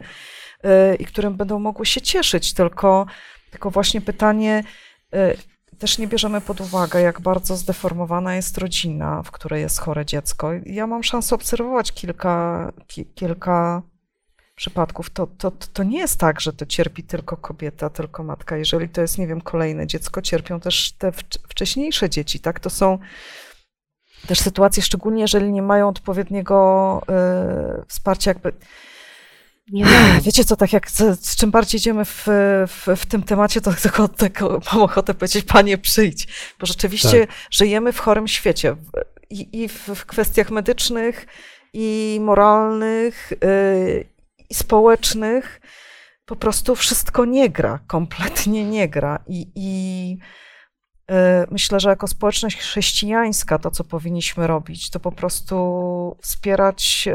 [0.99, 3.05] i którym będą mogły się cieszyć, tylko,
[3.51, 4.64] tylko właśnie pytanie,
[5.16, 5.38] y,
[5.80, 10.51] też nie bierzemy pod uwagę, jak bardzo zdeformowana jest rodzina, w której jest chore dziecko.
[10.66, 13.82] Ja mam szansę obserwować kilka, ki, kilka
[14.55, 15.09] przypadków.
[15.09, 18.57] To, to, to nie jest tak, że to cierpi tylko kobieta, tylko matka.
[18.57, 22.59] Jeżeli to jest, nie wiem, kolejne dziecko, cierpią też te wcz- wcześniejsze dzieci, tak?
[22.59, 22.99] To są
[24.28, 27.01] też sytuacje, szczególnie jeżeli nie mają odpowiedniego
[27.82, 28.53] y, wsparcia, jakby
[29.72, 29.86] Nie.
[30.22, 32.28] Wiecie co, tak jak z, z czym bardziej idziemy w,
[32.68, 36.28] w, w tym temacie, to tylko, tylko mam ochotę powiedzieć, panie przyjdź,
[36.59, 38.76] bo rzeczywiście żyjemy w chorym świecie
[39.30, 41.28] i, i w, w kwestiach medycznych,
[41.74, 44.05] i moralnych, yy,
[44.49, 45.61] i społecznych.
[46.26, 49.24] Po prostu wszystko nie gra, kompletnie nie gra.
[49.28, 50.18] I, i
[51.51, 57.14] myślę, że jako społeczność chrześcijańska to, co powinniśmy robić, to po prostu wspierać yy,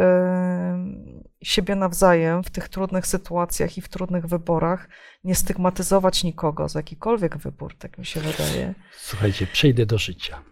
[1.43, 4.89] siebie nawzajem w tych trudnych sytuacjach i w trudnych wyborach,
[5.25, 8.75] nie stygmatyzować nikogo za jakikolwiek wybór, tak mi się wydaje.
[8.93, 10.43] Słuchajcie, przejdę do życia.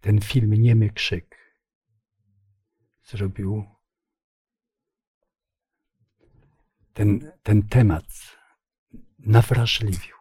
[0.00, 1.36] Ten film Niemy Krzyk
[3.04, 3.64] zrobił
[6.94, 8.04] ten, ten temat
[9.18, 10.11] nawrażliwił.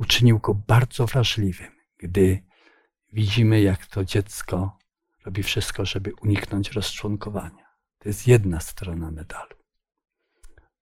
[0.00, 2.42] Uczynił go bardzo wrażliwym, gdy
[3.12, 4.78] widzimy, jak to dziecko
[5.24, 7.66] robi wszystko, żeby uniknąć rozczłonkowania.
[7.98, 9.56] To jest jedna strona medalu.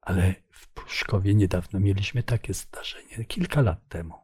[0.00, 4.14] Ale w Pruszkowie niedawno mieliśmy takie zdarzenie, kilka lat temu.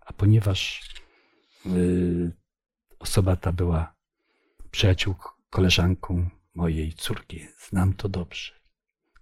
[0.00, 0.90] A ponieważ
[1.66, 2.32] y,
[2.98, 3.94] osoba ta była
[4.70, 8.52] przyjaciółką, koleżanką mojej córki, znam to dobrze.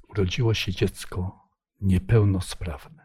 [0.08, 1.48] Urodziło się dziecko
[1.80, 3.01] niepełnosprawne.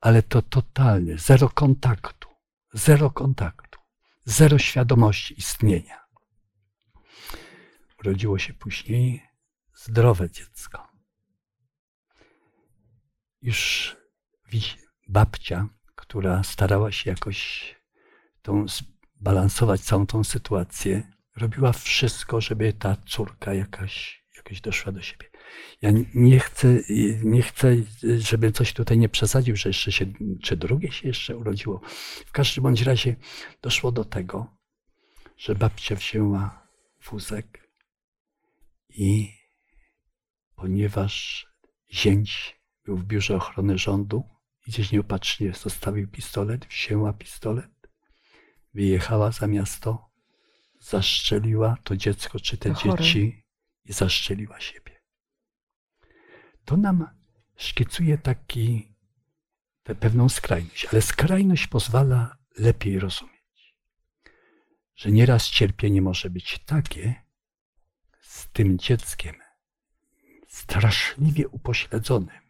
[0.00, 2.28] Ale to totalnie, zero kontaktu,
[2.72, 3.80] zero kontaktu,
[4.24, 6.06] zero świadomości istnienia.
[8.00, 9.22] Urodziło się później
[9.74, 10.88] zdrowe dziecko.
[13.42, 13.96] Już
[15.08, 17.74] babcia, która starała się jakoś
[18.42, 25.30] tą zbalansować całą tą sytuację, robiła wszystko, żeby ta córka jakaś, jakoś doszła do siebie.
[25.82, 26.68] Ja nie chcę,
[27.22, 27.76] nie chcę,
[28.18, 30.06] żeby coś tutaj nie przesadził, że jeszcze się,
[30.42, 31.80] czy drugie się jeszcze urodziło.
[32.26, 33.16] W każdym bądź razie
[33.62, 34.56] doszło do tego,
[35.36, 36.68] że babcia wzięła
[37.10, 37.70] wózek
[38.88, 39.32] i
[40.56, 41.46] ponieważ
[41.92, 44.24] zięć był w biurze ochrony rządu
[44.66, 47.70] i gdzieś nieopatrznie zostawił pistolet, wzięła pistolet,
[48.74, 50.10] wyjechała za miasto,
[50.80, 53.44] zaszczeliła to dziecko czy te dzieci
[53.84, 54.95] i zaszczeliła siebie.
[56.66, 57.06] To nam
[57.56, 58.92] szkicuje taki,
[59.82, 63.74] tę pewną skrajność, ale skrajność pozwala lepiej rozumieć,
[64.96, 67.14] że nieraz cierpienie może być takie
[68.20, 69.34] z tym dzieckiem
[70.48, 72.40] straszliwie upośledzonym,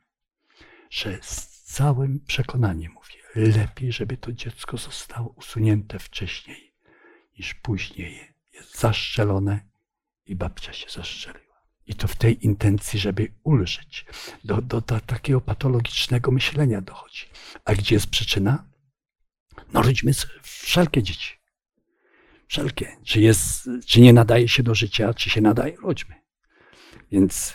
[0.90, 6.72] że z całym przekonaniem mówię, lepiej, żeby to dziecko zostało usunięte wcześniej
[7.38, 9.60] niż później jest zaszczelone
[10.26, 11.45] i babcia się zaszczeliła.
[11.86, 14.04] I to w tej intencji, żeby ulżyć.
[14.44, 17.26] Do, do, do takiego patologicznego myślenia dochodzi.
[17.64, 18.64] A gdzie jest przyczyna?
[19.72, 20.12] No rodźmy
[20.42, 21.36] wszelkie dzieci.
[22.48, 22.96] Wszelkie.
[23.04, 26.14] Czy, jest, czy nie nadaje się do życia, czy się nadaje, rodźmy.
[27.12, 27.54] Więc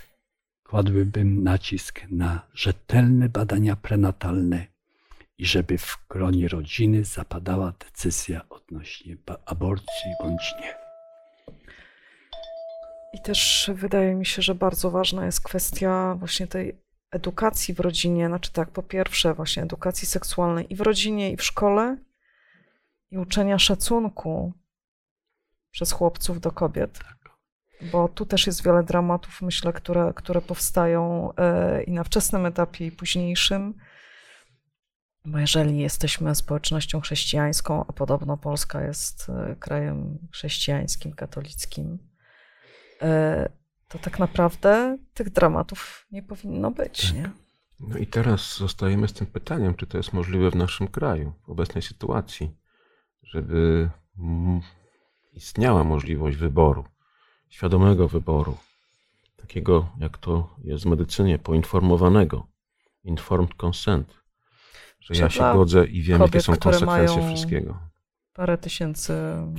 [0.63, 4.67] kładłbym nacisk na rzetelne badania prenatalne
[5.37, 10.80] i żeby w gronie rodziny zapadała decyzja odnośnie aborcji bądź nie.
[13.13, 16.81] I też wydaje mi się, że bardzo ważna jest kwestia właśnie tej
[17.11, 18.27] edukacji w rodzinie.
[18.27, 21.97] Znaczy tak, po pierwsze właśnie edukacji seksualnej i w rodzinie, i w szkole,
[23.11, 24.53] i uczenia szacunku
[25.71, 26.99] przez chłopców do kobiet.
[27.91, 32.85] Bo tu też jest wiele dramatów, myślę, które, które powstają e, i na wczesnym etapie,
[32.85, 33.73] i późniejszym.
[35.25, 42.10] Bo jeżeli jesteśmy społecznością chrześcijańską, a podobno Polska jest e, krajem chrześcijańskim, katolickim,
[43.87, 47.15] to tak naprawdę tych dramatów nie powinno być, Tak.
[47.15, 47.29] nie?
[47.79, 51.49] No i teraz zostajemy z tym pytaniem, czy to jest możliwe w naszym kraju, w
[51.49, 52.51] obecnej sytuacji,
[53.23, 53.89] żeby
[55.33, 56.85] istniała możliwość wyboru,
[57.49, 58.57] świadomego wyboru,
[59.37, 62.47] takiego jak to jest w medycynie, poinformowanego,
[63.03, 64.13] informed consent,
[64.99, 67.79] że ja się godzę i wiem, jakie kobiet, są które konsekwencje wszystkiego.
[68.33, 69.13] Parę tysięcy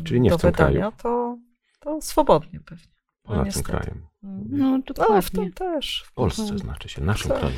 [0.05, 0.75] Czyli nie do w tym kraju.
[0.75, 1.39] wydania, to,
[1.81, 2.92] to swobodnie pewnie.
[3.23, 3.69] Poza No tym niestety.
[3.71, 4.07] krajem.
[4.25, 4.45] Mm.
[4.51, 5.31] No, Ale w dokładnie.
[5.31, 6.05] tym też.
[6.07, 7.41] W Polsce znaczy się, w naszym Tak.
[7.41, 7.57] kraju.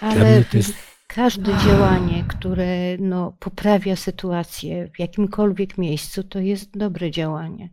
[0.00, 0.74] Ale jest
[1.06, 7.70] każde działanie, które no, poprawia sytuację w jakimkolwiek miejscu, to jest dobre działanie.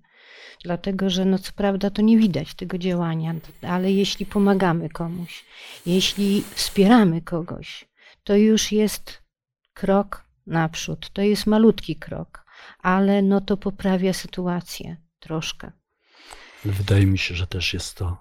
[0.63, 5.45] Dlatego, że no co prawda to nie widać tego działania, ale jeśli pomagamy komuś,
[5.85, 7.89] jeśli wspieramy kogoś,
[8.23, 9.23] to już jest
[9.73, 11.09] krok naprzód.
[11.13, 12.45] To jest malutki krok,
[12.79, 15.71] ale no to poprawia sytuację troszkę.
[16.65, 18.17] Wydaje mi się, że też jest to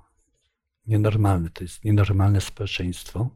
[0.86, 1.50] nienormalne.
[1.50, 3.30] To jest nienormalne społeczeństwo.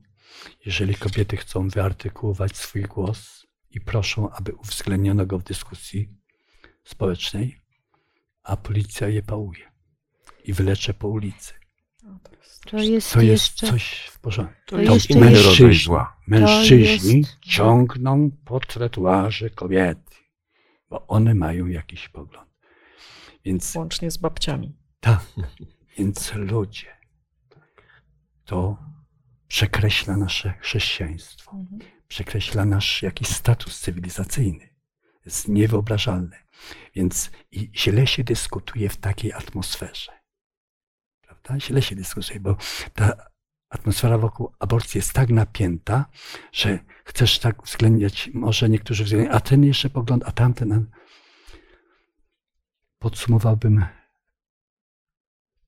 [0.67, 6.09] Jeżeli kobiety chcą wyartykułować swój głos i proszą, aby uwzględniono go w dyskusji
[6.85, 7.61] społecznej,
[8.43, 9.73] a policja je pałuje
[10.45, 11.53] i wylecze po ulicy.
[12.25, 13.67] To jest To jest To jeszcze...
[13.71, 14.57] coś w porządku.
[14.67, 14.77] To
[15.11, 16.17] inny jest- zła.
[16.27, 20.15] Mężczyźni jest- ciągną po trotuarze kobiety,
[20.91, 22.51] bo one mają jakiś pogląd.
[23.45, 24.77] Więc Łącznie z babciami.
[25.03, 25.21] Tak,
[25.99, 26.97] więc ludzie,
[28.45, 28.79] to
[29.49, 31.81] przekreśla nasze chrześcijaństwo, Mhm.
[32.09, 34.69] przekreśla nasz jakiś status cywilizacyjny.
[35.25, 36.37] Jest niewyobrażalne.
[36.95, 40.13] Więc i źle się dyskutuje w takiej atmosferze.
[41.21, 41.61] Prawda?
[41.61, 42.57] Źle się dyskutuje, bo
[42.95, 43.27] ta
[43.69, 46.07] atmosfera wokół aborcji jest tak napięta,
[46.53, 50.91] że chcesz tak uwzględniać, może niektórzy uwzględniają, a ten jeszcze pogląd, a tamten.
[52.99, 53.85] Podsumowałbym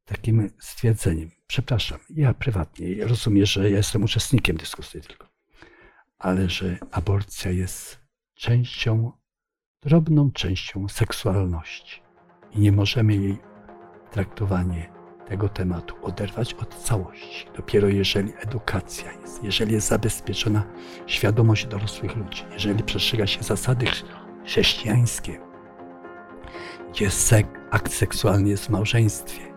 [0.05, 1.31] takim stwierdzeniem.
[1.47, 5.29] Przepraszam, ja prywatnie rozumiem, że ja jestem uczestnikiem dyskusji tylko,
[6.19, 7.99] ale że aborcja jest
[8.35, 9.13] częścią,
[9.83, 12.03] drobną częścią seksualności
[12.53, 13.39] i nie możemy jej
[14.11, 14.93] traktowanie
[15.27, 17.47] tego tematu oderwać od całości.
[17.57, 20.65] Dopiero jeżeli edukacja jest, jeżeli jest zabezpieczona
[21.07, 24.05] świadomość dorosłych ludzi, jeżeli przestrzega się zasady chrz-
[24.45, 25.41] chrześcijańskie,
[26.91, 29.54] gdzie sek- akt seksualny jest w małżeństwie,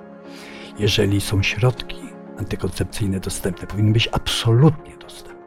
[0.79, 2.01] jeżeli są środki
[2.39, 5.37] antykoncepcyjne dostępne, powinny być absolutnie dostępne.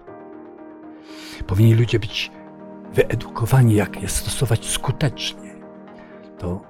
[1.47, 2.31] Powinni ludzie być
[2.95, 5.55] wyedukowani, jak je stosować skutecznie.
[6.39, 6.61] To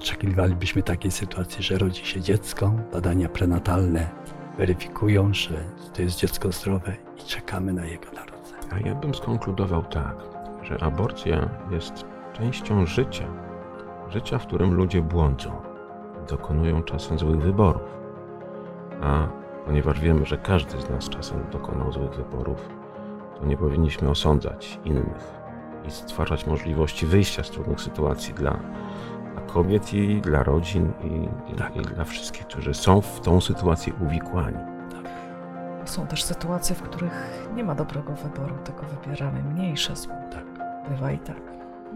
[0.00, 4.10] oczekiwalibyśmy takiej sytuacji, że rodzi się dziecko, badania prenatalne
[4.58, 5.64] weryfikują, że
[5.94, 8.72] to jest dziecko zdrowe i czekamy na jego narodzenie.
[8.72, 10.16] A ja bym skonkludował tak,
[10.62, 11.92] że aborcja jest
[12.32, 13.26] częścią życia.
[14.10, 15.71] Życia, w którym ludzie błądzą,
[16.36, 17.82] dokonują czasem złych wyborów.
[19.02, 19.26] A
[19.66, 22.68] ponieważ wiemy, że każdy z nas czasem dokonał złych wyborów,
[23.38, 25.42] to nie powinniśmy osądzać innych
[25.88, 28.50] i stwarzać możliwości wyjścia z trudnych sytuacji dla,
[29.32, 31.76] dla kobiet i dla rodzin i, Tak.
[31.76, 34.58] i dla wszystkich, którzy są w tą sytuację uwikłani.
[35.84, 40.14] Są też sytuacje, w których nie ma dobrego wyboru, tylko wybieramy mniejsze zło.
[40.30, 40.44] Tak.
[40.88, 41.40] Bywa i tak.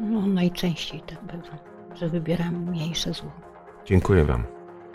[0.00, 1.56] No, najczęściej tak bywa,
[1.94, 3.30] że wybieramy mniejsze zło.
[3.86, 4.44] Dziękuję Wam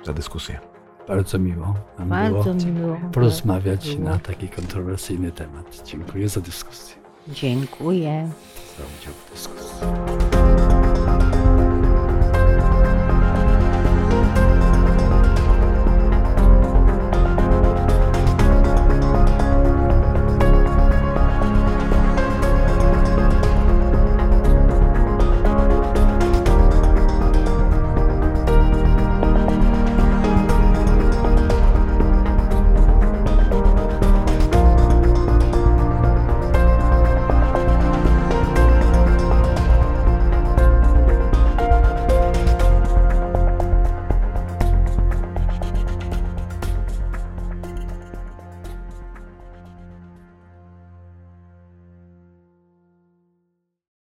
[0.05, 0.59] za dyskusję.
[1.07, 2.97] Bardzo miło nam Bardzo było miło.
[3.13, 5.81] porozmawiać na taki kontrowersyjny temat.
[5.85, 6.95] Dziękuję za dyskusję,
[7.27, 8.29] Dziękuję.
[8.77, 10.30] za udział w dyskusji.